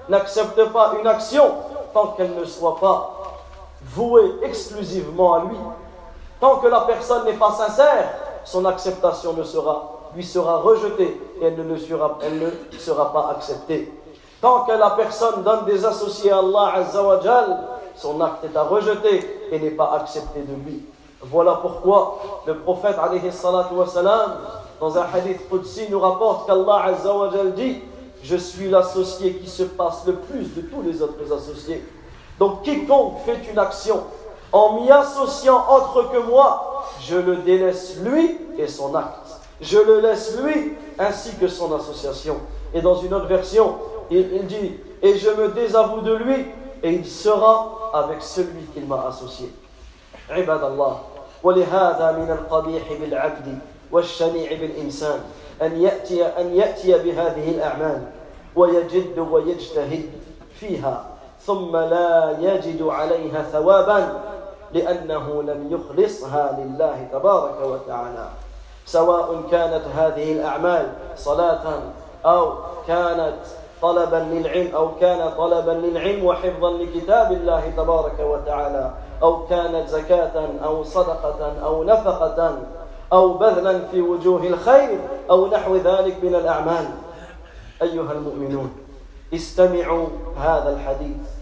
n'accepte 0.09 0.63
pas 0.71 0.93
une 0.99 1.07
action 1.07 1.43
tant 1.93 2.07
qu'elle 2.07 2.35
ne 2.35 2.45
soit 2.45 2.77
pas 2.79 3.16
vouée 3.97 4.31
exclusivement 4.43 5.33
à 5.33 5.39
lui. 5.45 5.57
Tant 6.39 6.57
que 6.57 6.67
la 6.67 6.81
personne 6.81 7.25
n'est 7.25 7.33
pas 7.33 7.51
sincère, 7.51 8.09
son 8.45 8.63
acceptation 8.65 9.33
ne 9.33 9.43
sera, 9.43 10.09
lui 10.15 10.23
sera 10.23 10.57
rejetée 10.57 11.19
et 11.41 11.45
elle 11.45 11.67
ne, 11.67 11.77
sera, 11.77 13.11
pas 13.11 13.33
acceptée. 13.35 13.91
Tant 14.39 14.61
que 14.65 14.71
la 14.71 14.91
personne 14.91 15.43
donne 15.43 15.65
des 15.65 15.83
associés 15.83 16.31
à 16.31 16.37
Allah 16.37 16.73
Azzawajal, 16.75 17.57
son 17.95 18.21
acte 18.21 18.43
est 18.43 18.55
à 18.55 18.63
rejeter 18.63 19.49
et 19.51 19.59
n'est 19.59 19.71
pas 19.71 19.93
accepté 19.99 20.41
de 20.41 20.53
lui. 20.63 20.85
Voilà 21.21 21.55
pourquoi 21.55 22.19
le 22.45 22.59
prophète 22.59 22.95
alayhi 23.01 23.21
dans 24.79 24.95
un 24.95 25.05
hadith 25.11 25.49
Qudsi 25.49 25.87
nous 25.89 25.99
rapporte 25.99 26.45
qu'Allah 26.45 26.93
dit 27.55 27.81
Je 28.21 28.35
suis 28.35 28.69
l'associé 28.69 29.33
qui 29.33 29.49
se 29.49 29.63
passe 29.63 30.05
le 30.05 30.13
plus 30.13 30.53
de 30.53 30.61
tous 30.61 30.83
les 30.83 31.01
autres 31.01 31.33
associés. 31.33 31.83
Donc 32.38 32.62
quiconque 32.62 33.18
fait 33.24 33.38
une 33.50 33.58
action 33.58 34.02
en 34.52 34.74
m'y 34.74 34.90
associant 34.90 35.64
autre 35.70 36.10
que 36.12 36.18
moi, 36.18 36.84
je 37.00 37.16
le 37.16 37.36
délaisse 37.36 37.98
lui 38.02 38.38
et 38.58 38.66
son 38.66 38.94
acte. 38.94 39.40
Je 39.60 39.78
le 39.78 40.00
laisse 40.00 40.38
lui 40.40 40.74
ainsi 40.98 41.34
que 41.36 41.48
son 41.48 41.74
association. 41.74 42.36
Et 42.74 42.80
dans 42.80 42.96
une 42.96 43.14
autre 43.14 43.26
version, 43.26 43.76
il, 44.10 44.46
dit 44.46 44.72
Et 45.02 45.16
je 45.16 45.30
me 45.30 45.48
désavoue 45.48 46.00
de 46.00 46.14
lui 46.14 46.46
et 46.82 46.90
il 46.90 47.06
sera 47.06 47.92
avec 47.94 48.22
celui 48.22 48.62
qu'il 48.74 48.86
m'a 48.86 49.06
associé. 49.08 49.50
عباد 50.30 50.64
الله 50.64 50.98
ولهذا 51.42 52.12
من 52.12 52.30
القبيح 52.30 52.92
بالعبد 53.00 53.58
والشنيع 53.92 54.52
بالإنسان 54.60 55.20
أن 55.62 55.82
يأتي 55.82 56.26
أن 56.26 56.54
يأتي 56.54 56.98
بهذه 56.98 57.50
الأعمال 57.50 58.02
ويجد 58.56 59.18
ويجتهد 59.18 60.10
فيها 60.60 61.06
ثم 61.47 61.77
لا 61.77 62.35
يجد 62.39 62.81
عليها 62.81 63.41
ثوابا 63.41 64.19
لأنه 64.73 65.43
لم 65.43 65.67
يخلصها 65.71 66.59
لله 66.59 67.07
تبارك 67.13 67.61
وتعالى. 67.63 68.27
سواء 68.85 69.41
كانت 69.51 69.81
هذه 69.95 70.31
الأعمال 70.31 70.85
صلاة 71.15 71.63
أو 72.25 72.53
كانت 72.87 73.39
طلبا 73.81 74.15
للعلم 74.31 74.75
أو 74.75 74.89
كان 75.01 75.31
طلبا 75.37 75.71
للعلم 75.71 76.25
وحفظا 76.25 76.71
لكتاب 76.71 77.31
الله 77.31 77.71
تبارك 77.77 78.19
وتعالى 78.19 78.91
أو 79.23 79.47
كانت 79.47 79.87
زكاة 79.89 80.49
أو 80.63 80.83
صدقة 80.83 81.53
أو 81.63 81.83
نفقة 81.83 82.57
أو 83.13 83.33
بذلا 83.33 83.87
في 83.91 84.01
وجوه 84.01 84.43
الخير 84.43 84.99
أو 85.29 85.47
نحو 85.47 85.75
ذلك 85.75 86.23
من 86.23 86.35
الأعمال. 86.35 86.85
أيها 87.81 88.11
المؤمنون 88.11 88.71
استمعوا 89.33 90.07
هذا 90.37 90.69
الحديث. 90.69 91.36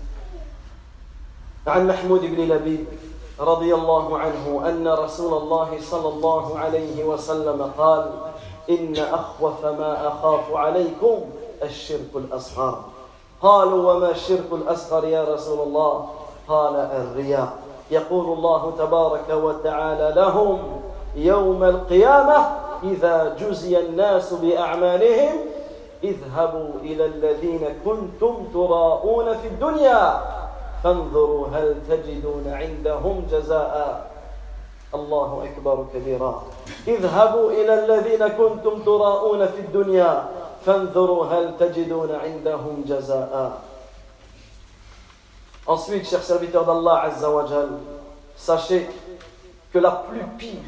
عن 1.67 1.87
محمود 1.87 2.21
بن 2.21 2.53
لبيب 2.53 2.85
رضي 3.39 3.73
الله 3.73 4.17
عنه 4.17 4.69
أن 4.69 4.87
رسول 4.87 5.37
الله 5.37 5.69
صلى 5.81 6.07
الله 6.07 6.59
عليه 6.59 7.03
وسلم 7.03 7.71
قال 7.77 8.11
إن 8.69 8.95
أخوف 8.97 9.65
ما 9.65 10.07
أخاف 10.07 10.53
عليكم 10.53 11.17
الشرك 11.63 12.15
الأصغر. 12.15 12.79
قالوا 13.41 13.93
وما 13.93 14.11
الشرك 14.11 14.51
الأصغر 14.51 15.03
يا 15.07 15.23
رسول 15.23 15.67
الله؟ 15.67 16.05
قال 16.47 16.75
الرياء. 16.75 17.53
يقول 17.91 18.37
الله 18.37 18.73
تبارك 18.77 19.29
وتعالى 19.29 20.13
لهم 20.15 20.59
يوم 21.15 21.63
القيامة 21.63 22.37
إذا 22.83 23.35
جزي 23.39 23.79
الناس 23.79 24.33
بأعمالهم 24.33 25.31
اذهبوا 26.03 26.69
إلى 26.81 27.05
الذين 27.05 27.67
كنتم 27.85 28.35
تراءون 28.53 29.37
في 29.37 29.47
الدنيا. 29.47 30.34
فانظروا 30.84 31.48
هل 31.48 31.76
تجدون 31.88 32.44
عندهم 32.46 33.26
جزاء 33.30 34.10
الله 34.94 35.44
أكبر 35.44 35.86
كبيرا 35.94 36.42
اذهبوا 36.88 37.50
إلى 37.50 37.84
الذين 37.84 38.28
كنتم 38.28 38.82
تراءون 38.82 39.46
في 39.46 39.60
الدنيا 39.60 40.28
فانظروا 40.66 41.26
هل 41.26 41.54
تجدون 41.58 42.12
عندهم 42.12 42.84
جزاء 42.88 43.62
Ensuite, 45.66 46.08
chers 46.08 46.24
serviteurs 46.24 46.64
d'Allah 46.64 47.02
Azzawajal, 47.04 47.68
sachez 48.34 48.88
que 49.72 49.78
la 49.78 50.02
plus 50.08 50.24
pire, 50.36 50.58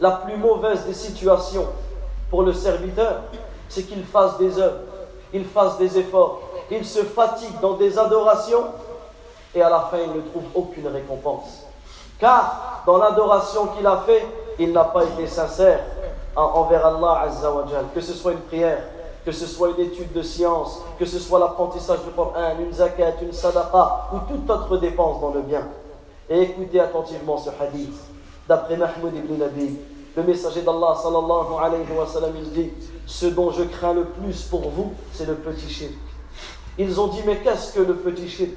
la 0.00 0.10
plus 0.10 0.36
mauvaise 0.36 0.84
des 0.86 0.94
situations 0.94 1.66
pour 2.30 2.42
le 2.42 2.52
serviteur, 2.52 3.22
c'est 3.68 3.84
qu'il 3.84 4.04
fasse 4.04 4.38
des 4.38 4.58
œuvres, 4.58 4.80
il 5.32 5.44
fasse 5.44 5.78
des 5.78 5.98
efforts, 5.98 6.40
il 6.70 6.84
se 6.84 7.04
fatigue 7.04 7.60
dans 7.60 7.74
des 7.74 7.96
adorations 7.98 8.64
et 9.53 9.61
à 9.61 9.69
la 9.69 9.79
fin 9.91 9.97
il 10.05 10.11
ne 10.13 10.21
trouve 10.21 10.43
aucune 10.55 10.87
récompense. 10.87 11.65
Car 12.19 12.83
dans 12.85 12.97
l'adoration 12.97 13.67
qu'il 13.67 13.85
a 13.87 14.03
fait, 14.05 14.25
il 14.59 14.71
n'a 14.71 14.83
pas 14.85 15.03
été 15.03 15.27
sincère 15.27 15.79
envers 16.35 16.85
Allah 16.85 17.23
Azzawajal, 17.27 17.85
que 17.93 18.01
ce 18.01 18.13
soit 18.13 18.33
une 18.33 18.41
prière, 18.41 18.83
que 19.25 19.31
ce 19.31 19.45
soit 19.45 19.69
une 19.77 19.85
étude 19.85 20.13
de 20.13 20.21
science, 20.21 20.81
que 20.97 21.05
ce 21.05 21.19
soit 21.19 21.39
l'apprentissage 21.39 21.99
du 22.03 22.11
Coran, 22.11 22.55
une 22.59 22.73
zakat, 22.73 23.15
une 23.21 23.33
sadaqa 23.33 24.09
ou 24.13 24.17
toute 24.27 24.49
autre 24.49 24.77
dépense 24.77 25.21
dans 25.21 25.31
le 25.31 25.41
bien. 25.41 25.67
Et 26.29 26.41
écoutez 26.41 26.79
attentivement 26.79 27.37
ce 27.37 27.49
hadith. 27.59 27.93
D'après 28.47 28.77
Mahmoud 28.77 29.15
ibn 29.15 29.37
Nabi, 29.37 29.77
le 30.15 30.23
messager 30.23 30.61
d'Allah 30.61 30.95
sallallahu 31.01 31.53
alayhi 31.61 31.85
wa 31.97 32.05
sallam, 32.07 32.31
il 32.35 32.51
dit 32.51 32.71
Ce 33.05 33.27
dont 33.27 33.51
je 33.51 33.63
crains 33.63 33.93
le 33.93 34.05
plus 34.05 34.43
pour 34.43 34.61
vous, 34.69 34.93
c'est 35.13 35.25
le 35.25 35.35
petit 35.35 35.69
shirk. 35.69 35.93
Ils 36.77 36.99
ont 36.99 37.07
dit 37.07 37.21
Mais 37.25 37.37
qu'est-ce 37.37 37.73
que 37.73 37.81
le 37.81 37.95
petit 37.95 38.29
shirk? 38.29 38.51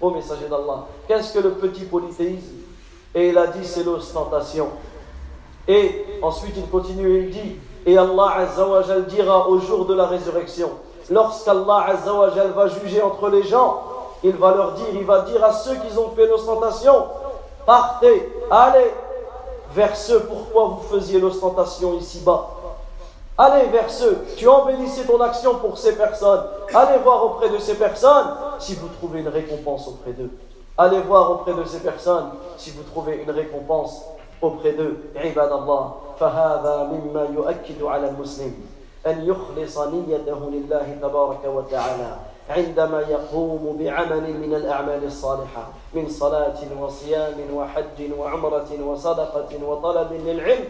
Ô 0.00 0.10
messager 0.10 0.48
d'Allah, 0.48 0.86
qu'est-ce 1.06 1.34
que 1.34 1.40
le 1.40 1.50
petit 1.50 1.84
polythéisme? 1.84 2.56
Et 3.14 3.28
il 3.28 3.38
a 3.38 3.48
dit 3.48 3.64
C'est 3.64 3.84
l'ostentation. 3.84 4.68
Et 5.68 6.04
ensuite 6.22 6.54
il 6.56 6.68
continue 6.68 7.16
et 7.16 7.20
il 7.24 7.30
dit 7.30 7.56
et 7.86 7.96
Allah 7.96 8.34
Azzawajal 8.36 9.06
dira 9.06 9.48
au 9.48 9.58
jour 9.58 9.86
de 9.86 9.94
la 9.94 10.06
résurrection, 10.06 10.70
lorsqu'Allah 11.10 11.86
Azzawajal 11.88 12.50
va 12.50 12.68
juger 12.68 13.00
entre 13.02 13.28
les 13.30 13.42
gens, 13.42 13.82
il 14.22 14.36
va 14.36 14.54
leur 14.54 14.72
dire, 14.72 14.86
il 14.92 15.04
va 15.04 15.22
dire 15.22 15.42
à 15.42 15.52
ceux 15.52 15.76
qui 15.76 15.96
ont 15.96 16.10
fait 16.10 16.26
l'ostentation, 16.26 17.06
partez, 17.64 18.30
allez 18.50 18.92
vers 19.74 19.96
ceux 19.96 20.20
pourquoi 20.20 20.64
vous 20.66 20.82
faisiez 20.90 21.20
l'ostentation 21.20 21.96
ici-bas. 21.98 22.50
Allez 23.39 23.65
vers 23.67 23.89
ceux 23.89 24.25
qui 24.37 24.47
embellissez 24.47 25.05
ton 25.05 25.19
action 25.19 25.55
pour 25.55 25.77
ces 25.77 25.95
personnes. 25.97 26.43
Allez 26.73 26.99
voir 26.99 27.25
auprès 27.25 27.49
de 27.49 27.57
ces 27.57 27.75
personnes 27.75 28.27
si 28.59 28.75
vous 28.75 28.87
trouvez 28.87 29.19
une 29.19 29.27
récompense 29.27 29.87
auprès 29.89 30.11
d'eux. 30.13 30.31
Allez 30.77 30.99
voir 30.99 31.31
auprès 31.31 31.53
de 31.53 31.63
ces 31.65 31.79
personnes 31.79 32.29
si 32.57 32.71
vous 32.71 32.83
trouvez 32.83 33.23
une 33.23 33.31
récompense 33.31 34.05
auprès 34.41 34.71
d'eux. 34.71 34.97
عباد 35.15 35.51
الله 35.51 35.93
فهذا 36.19 36.91
مما 36.91 37.27
يؤكد 37.35 37.83
على 37.83 38.09
المسلم 38.09 38.53
أن 39.07 39.25
يخلص 39.25 39.77
نيته 39.77 40.39
لله 40.51 40.97
تبارك 41.01 41.45
وتعالى 41.45 42.15
عندما 42.49 43.01
يقوم 43.01 43.77
بعمل 43.79 44.33
من 44.33 44.55
الأعمال 44.55 45.03
الصالحة 45.03 45.67
من 45.93 46.09
صلاة 46.09 46.57
وصيام 46.81 47.35
وحج 47.53 48.11
وعمرة 48.19 48.69
وصدقة 48.85 49.65
وطلب 49.67 50.13
للعلم 50.13 50.65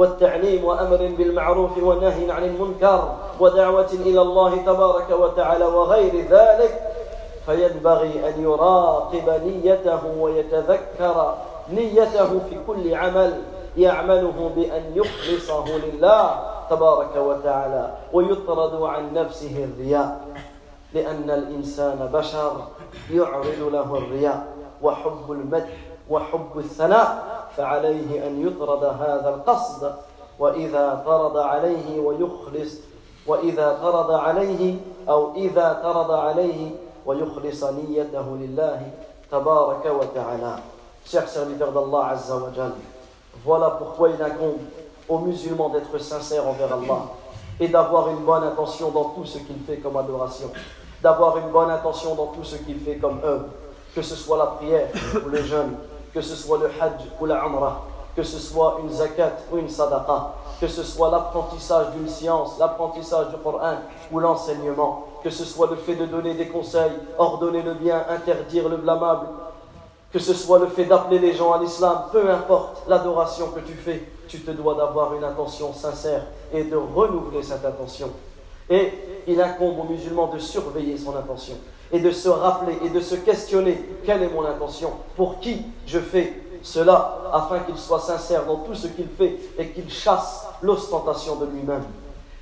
والتعليم 0.00 0.64
وأمر 0.64 1.12
بالمعروف 1.18 1.78
ونهي 1.78 2.30
عن 2.30 2.44
المنكر 2.44 3.14
ودعوة 3.40 3.88
إلى 3.92 4.22
الله 4.22 4.56
تبارك 4.56 5.10
وتعالى 5.10 5.64
وغير 5.64 6.26
ذلك 6.30 6.80
فينبغي 7.46 8.28
أن 8.28 8.42
يراقب 8.42 9.42
نيته 9.46 10.00
ويتذكر 10.18 11.34
نيته 11.72 12.38
في 12.38 12.56
كل 12.66 12.94
عمل 12.94 13.42
يعمله 13.76 14.50
بأن 14.56 14.82
يخلصه 14.94 15.64
لله 15.76 16.40
تبارك 16.70 17.16
وتعالى 17.16 17.94
ويطرد 18.12 18.82
عن 18.82 19.14
نفسه 19.14 19.64
الرياء 19.64 20.20
لأن 20.94 21.30
الإنسان 21.30 22.10
بشر 22.12 22.52
يعرض 23.10 23.68
له 23.72 23.98
الرياء 23.98 24.46
وحب 24.82 25.32
المدح 25.32 25.76
وحب 26.10 26.50
الثناء 26.56 27.39
فعليه 27.56 28.26
أن 28.26 28.46
يطرد 28.46 28.84
هذا 28.84 29.28
القصد 29.34 29.94
وإذا 30.38 31.02
طرد 31.06 31.36
عليه 31.36 32.00
ويخلص 32.00 32.74
وإذا 33.26 33.78
طرد 33.82 34.10
عليه 34.10 34.76
أو 35.08 35.34
إذا 35.34 35.80
طرد 35.82 36.10
عليه 36.10 36.70
ويخلص 37.06 37.64
نيته 37.64 38.36
لله 38.36 38.90
تبارك 39.32 39.86
وتعالى 39.86 40.58
Chers 41.02 41.28
serviteurs 41.28 41.72
d'Allah 41.72 42.10
Azza 42.12 42.36
wa 42.36 42.50
voilà 43.44 43.70
pourquoi 43.70 44.10
il 44.10 44.22
incombe 44.22 44.58
aux 45.08 45.18
musulmans 45.18 45.70
d'être 45.70 45.98
sincères 45.98 46.46
envers 46.46 46.72
Allah 46.72 47.06
et 47.58 47.68
d'avoir 47.68 48.08
une 48.10 48.18
bonne 48.24 48.44
intention 48.44 48.90
dans 48.90 49.04
tout 49.10 49.24
ce 49.24 49.38
qu'il 49.38 49.58
fait 49.66 49.76
comme 49.76 49.96
adoration, 49.96 50.50
d'avoir 51.02 51.38
une 51.38 51.48
bonne 51.48 51.70
intention 51.70 52.14
dans 52.14 52.26
tout 52.28 52.44
ce 52.44 52.56
qu'il 52.56 52.78
fait 52.80 52.96
comme 52.96 53.20
œuvre, 53.24 53.46
que 53.94 54.02
ce 54.02 54.14
soit 54.14 54.38
la 54.38 54.46
prière 54.46 54.88
ou 55.24 55.28
le 55.28 55.42
jeûne, 55.42 55.74
que 56.12 56.20
ce 56.20 56.34
soit 56.34 56.58
le 56.58 56.66
hajj 56.66 57.02
ou 57.20 57.26
la 57.26 57.40
que 58.16 58.22
ce 58.22 58.38
soit 58.38 58.78
une 58.82 58.90
zakat 58.90 59.32
ou 59.52 59.58
une 59.58 59.68
sadaqa, 59.68 60.34
que 60.60 60.66
ce 60.66 60.82
soit 60.82 61.10
l'apprentissage 61.10 61.92
d'une 61.92 62.08
science, 62.08 62.58
l'apprentissage 62.58 63.28
du 63.30 63.36
Coran 63.36 63.76
ou 64.10 64.18
l'enseignement, 64.18 65.06
que 65.22 65.30
ce 65.30 65.44
soit 65.44 65.68
le 65.68 65.76
fait 65.76 65.94
de 65.94 66.06
donner 66.06 66.34
des 66.34 66.48
conseils, 66.48 66.92
ordonner 67.18 67.62
le 67.62 67.74
bien, 67.74 68.04
interdire 68.08 68.68
le 68.68 68.76
blâmable, 68.78 69.26
que 70.12 70.18
ce 70.18 70.34
soit 70.34 70.58
le 70.58 70.66
fait 70.66 70.86
d'appeler 70.86 71.20
les 71.20 71.34
gens 71.34 71.52
à 71.52 71.58
l'islam, 71.58 72.06
peu 72.10 72.28
importe 72.28 72.82
l'adoration 72.88 73.48
que 73.50 73.60
tu 73.60 73.74
fais, 73.74 74.02
tu 74.26 74.40
te 74.40 74.50
dois 74.50 74.74
d'avoir 74.74 75.14
une 75.14 75.24
intention 75.24 75.72
sincère 75.72 76.22
et 76.52 76.64
de 76.64 76.76
renouveler 76.76 77.42
cette 77.44 77.64
intention. 77.64 78.10
Et 78.68 78.92
il 79.28 79.40
incombe 79.40 79.78
aux 79.78 79.84
musulmans 79.84 80.26
de 80.26 80.38
surveiller 80.38 80.98
son 80.98 81.16
intention 81.16 81.54
et 81.92 82.00
de 82.00 82.10
se 82.10 82.28
rappeler 82.28 82.78
et 82.84 82.88
de 82.88 83.00
se 83.00 83.14
questionner 83.16 83.82
quelle 84.04 84.22
est 84.22 84.32
mon 84.32 84.44
intention, 84.44 84.92
pour 85.16 85.40
qui 85.40 85.64
je 85.86 85.98
fais 85.98 86.40
cela, 86.62 87.18
afin 87.32 87.60
qu'il 87.60 87.78
soit 87.78 88.00
sincère 88.00 88.44
dans 88.44 88.56
tout 88.56 88.74
ce 88.74 88.86
qu'il 88.86 89.08
fait 89.08 89.36
et 89.58 89.68
qu'il 89.68 89.90
chasse 89.90 90.46
l'ostentation 90.62 91.36
de 91.36 91.46
lui-même. 91.46 91.84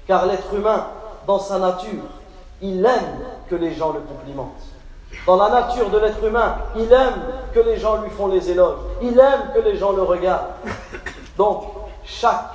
Car 0.06 0.26
l'être 0.26 0.52
humain, 0.54 0.86
dans 1.26 1.38
sa 1.38 1.58
nature, 1.58 2.04
il 2.60 2.84
aime 2.84 3.20
que 3.48 3.54
les 3.54 3.74
gens 3.74 3.92
le 3.92 4.00
complimentent. 4.00 4.64
Dans 5.26 5.36
la 5.36 5.48
nature 5.48 5.90
de 5.90 5.98
l'être 5.98 6.22
humain, 6.24 6.56
il 6.76 6.92
aime 6.92 7.22
que 7.54 7.60
les 7.60 7.78
gens 7.78 8.02
lui 8.02 8.10
font 8.10 8.26
les 8.26 8.50
éloges. 8.50 8.78
Il 9.02 9.18
aime 9.18 9.52
que 9.54 9.60
les 9.60 9.76
gens 9.76 9.92
le 9.92 10.02
regardent. 10.02 10.48
Donc, 11.36 11.64
chaque 12.04 12.50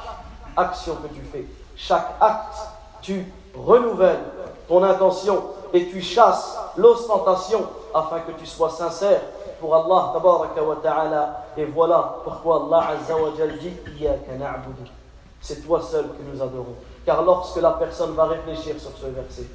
action 0.56 0.96
que 0.96 1.08
tu 1.14 1.22
fais, 1.32 1.46
chaque 1.76 2.16
acte, 2.20 2.58
tu 3.02 3.26
renouvelles 3.56 4.24
ton 4.68 4.84
intention 4.84 5.44
et 5.74 5.88
tu 5.88 6.02
chasses 6.02 6.58
l'ostentation 6.78 7.62
afin 7.94 8.20
que 8.20 8.32
tu 8.34 8.46
sois 8.46 8.70
sincère 8.70 9.22
pour 9.60 9.76
Allah 9.76 10.14
wa 10.16 10.76
ta'ala. 10.82 11.46
Et 11.58 11.66
voilà 11.66 12.20
pourquoi 12.24 12.68
Allah 12.68 12.90
Azza 12.92 13.16
wa 13.16 13.32
dit 13.60 13.74
C'est 15.42 15.66
toi 15.66 15.82
seul 15.82 16.06
que 16.06 16.32
nous 16.32 16.42
adorons. 16.42 16.76
Car 17.06 17.24
lorsque 17.24 17.60
la 17.60 17.72
personne 17.72 18.14
va 18.14 18.26
réfléchir 18.26 18.76
sur 18.80 18.92
ce 18.92 19.08
verset, 19.08 19.48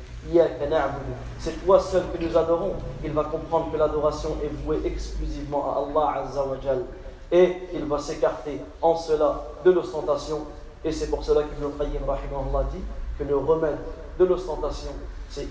c'est 1.39 1.65
toi 1.65 1.81
seul 1.81 2.03
que 2.13 2.23
nous 2.23 2.37
adorons, 2.37 2.73
il 3.05 3.13
va 3.13 3.25
comprendre 3.25 3.71
que 3.73 3.77
l'adoration 3.77 4.37
est 4.43 4.49
vouée 4.65 4.81
exclusivement 4.85 5.73
à 5.73 5.79
Allah 5.79 6.23
Azzawajal. 6.25 6.85
Et 7.31 7.57
il 7.75 7.85
va 7.85 7.99
s'écarter 7.99 8.61
en 8.83 8.97
cela 8.97 9.43
de 9.65 9.71
l'ostentation. 9.71 10.41
Et 10.85 10.91
c'est 10.91 11.09
pour 11.09 11.23
cela 11.23 11.43
que 11.43 11.55
Ibn 11.55 11.79
Qayyim 11.79 12.01
dit 12.73 12.83
que 13.19 13.25
le 13.25 13.37
remède 13.37 13.79
de 14.19 14.25
l'ostentation, 14.25 14.91
c'est 15.30 15.48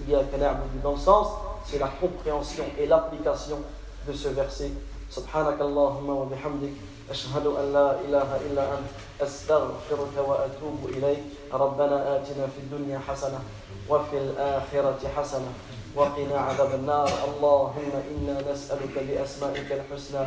dans 0.83 0.93
le 0.93 0.99
sens, 0.99 1.29
c'est 1.67 1.79
la 1.79 1.89
compréhension 1.89 2.65
et 2.79 2.87
l'application 2.87 3.59
de 4.07 4.13
ce 4.13 4.29
verset. 4.29 4.71
Subhanakallahumma 5.11 6.13
wa 6.13 6.27
bihamdik. 6.27 6.77
أشهد 7.11 7.47
أن 7.47 7.73
لا 7.73 8.01
إله 8.01 8.29
إلا 8.47 8.63
أنت 8.79 8.89
أستغفرك 9.21 10.17
وأتوب 10.29 10.79
إليك 10.89 11.23
ربنا 11.53 12.17
آتنا 12.17 12.47
في 12.47 12.59
الدنيا 12.59 12.99
حسنة 13.09 13.41
وفي 13.89 14.19
الآخرة 14.19 14.99
حسنة 15.17 15.53
وقنا 15.98 16.38
عذاب 16.38 16.76
النار 16.76 17.10
اللهم 17.28 17.92
إنا 18.12 18.52
نسألك 18.52 18.96
بأسمائك 19.08 19.72
الحسنى 19.72 20.24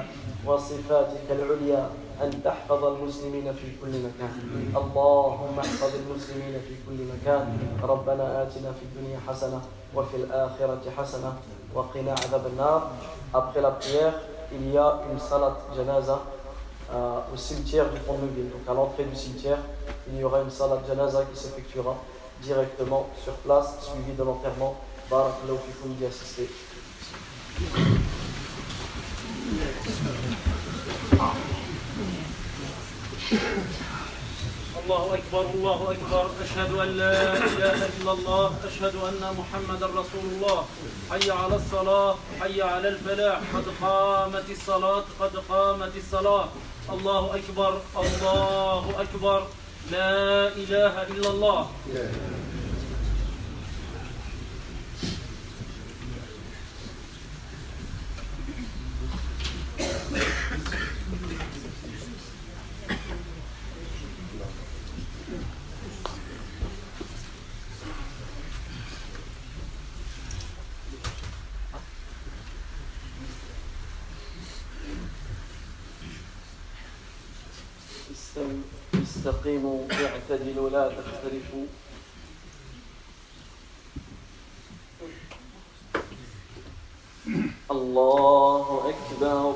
وصفاتك 0.46 1.26
العليا 1.30 1.90
أن 2.22 2.30
تحفظ 2.44 2.84
المسلمين 2.84 3.52
في 3.52 3.66
كل 3.82 3.94
مكان 4.06 4.34
اللهم 4.76 5.58
احفظ 5.58 5.92
المسلمين 5.94 6.54
في 6.66 6.74
كل 6.86 6.98
مكان 7.12 7.58
ربنا 7.82 8.42
آتنا 8.42 8.70
في 8.72 8.82
الدنيا 8.82 9.18
حسنة 9.28 9.60
وفي 9.94 10.16
الآخرة 10.16 10.82
حسنة 10.98 11.32
وقنا 11.74 12.12
عذاب 12.12 12.46
النار 12.46 12.90
Après 13.32 13.60
la 13.60 13.70
prière, 13.70 14.14
il 14.52 14.72
y 14.72 14.76
a 14.76 14.98
une 15.12 15.20
salat 15.20 15.56
janaza 15.76 16.20
euh, 16.92 17.20
au 17.32 17.36
cimetière 17.36 17.88
du 17.90 18.00
pont 18.00 18.14
de 18.14 18.22
Neuville. 18.22 18.50
Donc 18.50 18.68
à 18.68 18.74
l'entrée 18.74 19.04
du 19.04 19.14
cimetière, 19.14 19.58
il 20.10 20.18
y 20.18 20.24
aura 20.24 20.40
une 20.40 20.50
salat 20.50 20.80
janaza 20.88 21.22
qui 21.26 21.38
s'effectuera 21.38 21.94
directement 22.42 23.06
sur 23.22 23.34
place, 23.34 23.78
suivi 23.82 24.16
de 24.18 24.24
l'enterrement. 24.24 24.74
Barakallahu 25.10 25.58
fikoum 25.66 25.98
d'y 25.98 26.06
assister. 26.06 26.46
الله 34.80 35.14
أكبر 35.14 35.44
الله 35.54 35.78
أكبر. 35.92 36.24
أشهد 36.44 36.70
أن 36.78 36.88
لا 36.96 37.36
إله 37.36 37.78
إلا 37.98 38.12
الله 38.12 38.46
أشهد 38.64 38.94
أن 38.96 39.22
محمدا 39.38 39.86
رسول 39.86 40.24
الله. 40.34 40.58
حي 41.10 41.30
على 41.30 41.56
الصلاة 41.56 42.14
حي 42.40 42.62
على 42.62 42.88
الفلاح. 42.88 43.40
قد 43.54 43.66
قامت 43.82 44.46
الصلاة 44.50 45.04
قد 45.20 45.36
قامت 45.48 45.92
الصلاة. 45.96 46.48
الله 46.90 47.22
أكبر 47.38 47.72
الله 47.96 48.84
أكبر. 49.00 49.40
لا 49.90 50.48
إله 50.48 50.94
إلا 51.02 51.28
الله. 51.30 51.70
استقيموا 79.50 79.86
اعتدلوا 79.92 80.70
لا 80.70 80.88
تختلفوا. 80.88 81.66
الله 87.70 88.92
أكبر. 88.92 89.54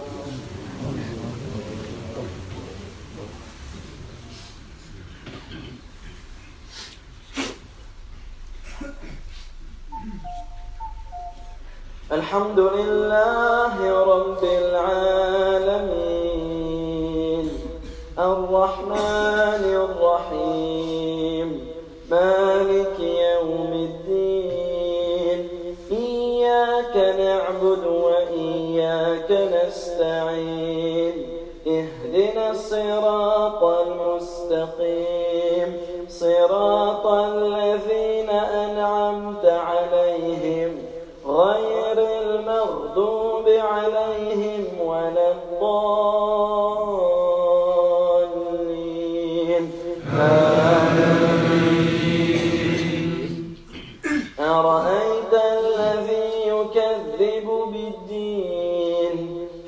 الحمد 12.13 12.59
لله 12.59 13.75
رب 14.13 14.43
العالمين. 14.45 15.54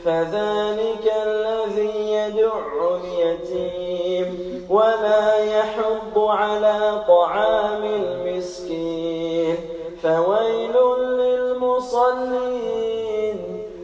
فذلك 0.07 1.13
الذي 1.27 2.13
يدع 2.13 2.53
اليتيم 2.95 4.29
ولا 4.71 5.37
يحض 5.37 6.19
على 6.19 7.05
طعام 7.09 7.85
المسكين 7.85 9.57
فويل 10.03 10.77
للمصلين 11.19 12.47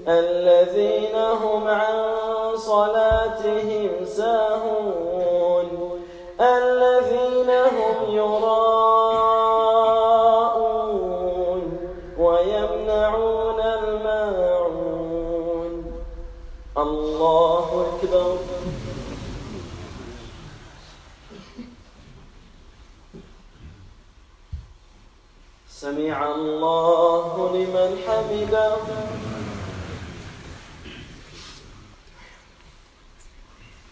الذين 0.09 1.15
هم 1.15 1.69
عن 1.69 2.13
صلاتهم 2.57 3.91
ساهون 4.05 4.52
الله 26.43 27.35
لمن 27.55 27.91
حمده. 28.07 28.77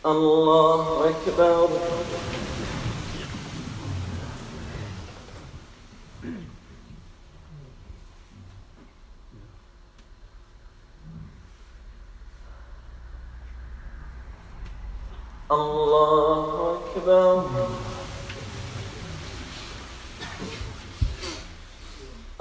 الله 0.07 1.11
أكبر. 1.11 1.69
الله 15.53 16.77
أكبر. 16.77 17.70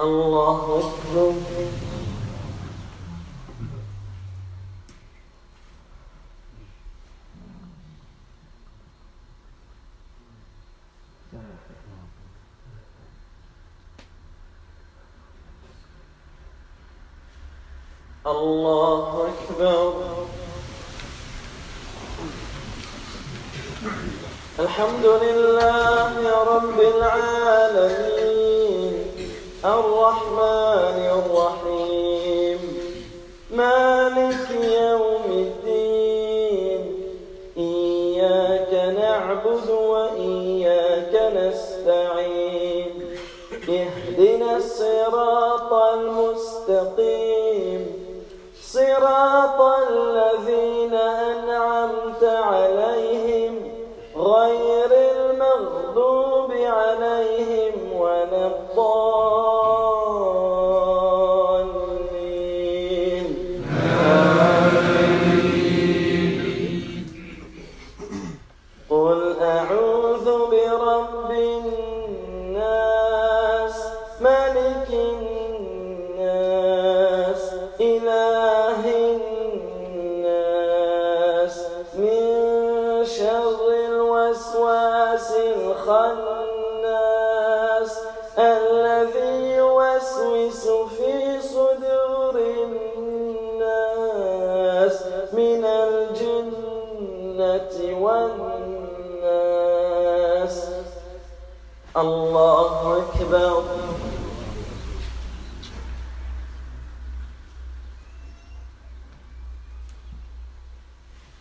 الله 0.01 0.79
أكبر. 0.79 1.33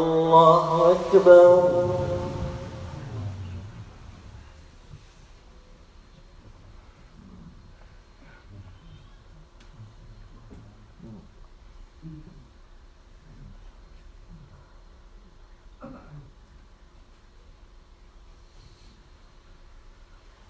الله 0.00 0.92
أكبر 0.92 1.90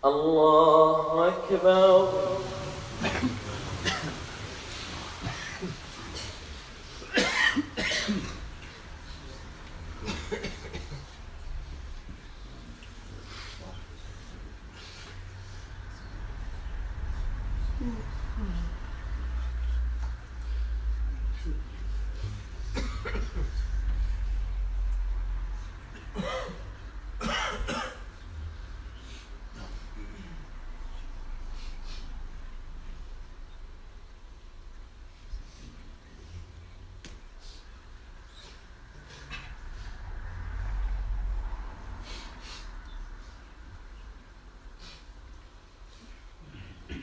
الله 0.05 1.29
أكبر 1.29 2.09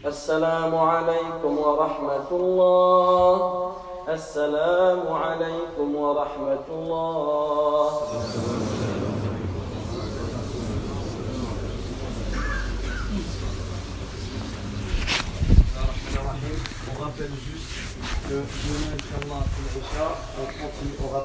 السلام 0.08 0.76
عليكم 0.76 1.58
ورحمة 1.58 2.30
الله 2.32 3.72
السلام 4.10 5.02
عليكم 5.08 5.96
ورحمة 5.96 6.68
الله 6.72 7.92
On 16.88 17.04
rappelle 17.04 17.36
juste 17.44 17.68
que 18.28 18.34
demain, 18.34 18.96
Inch'Allah, 18.96 19.44
pour 19.52 19.68
l'Isha, 19.76 20.08
on 20.40 20.46
continue, 20.46 20.98
on 21.04 21.10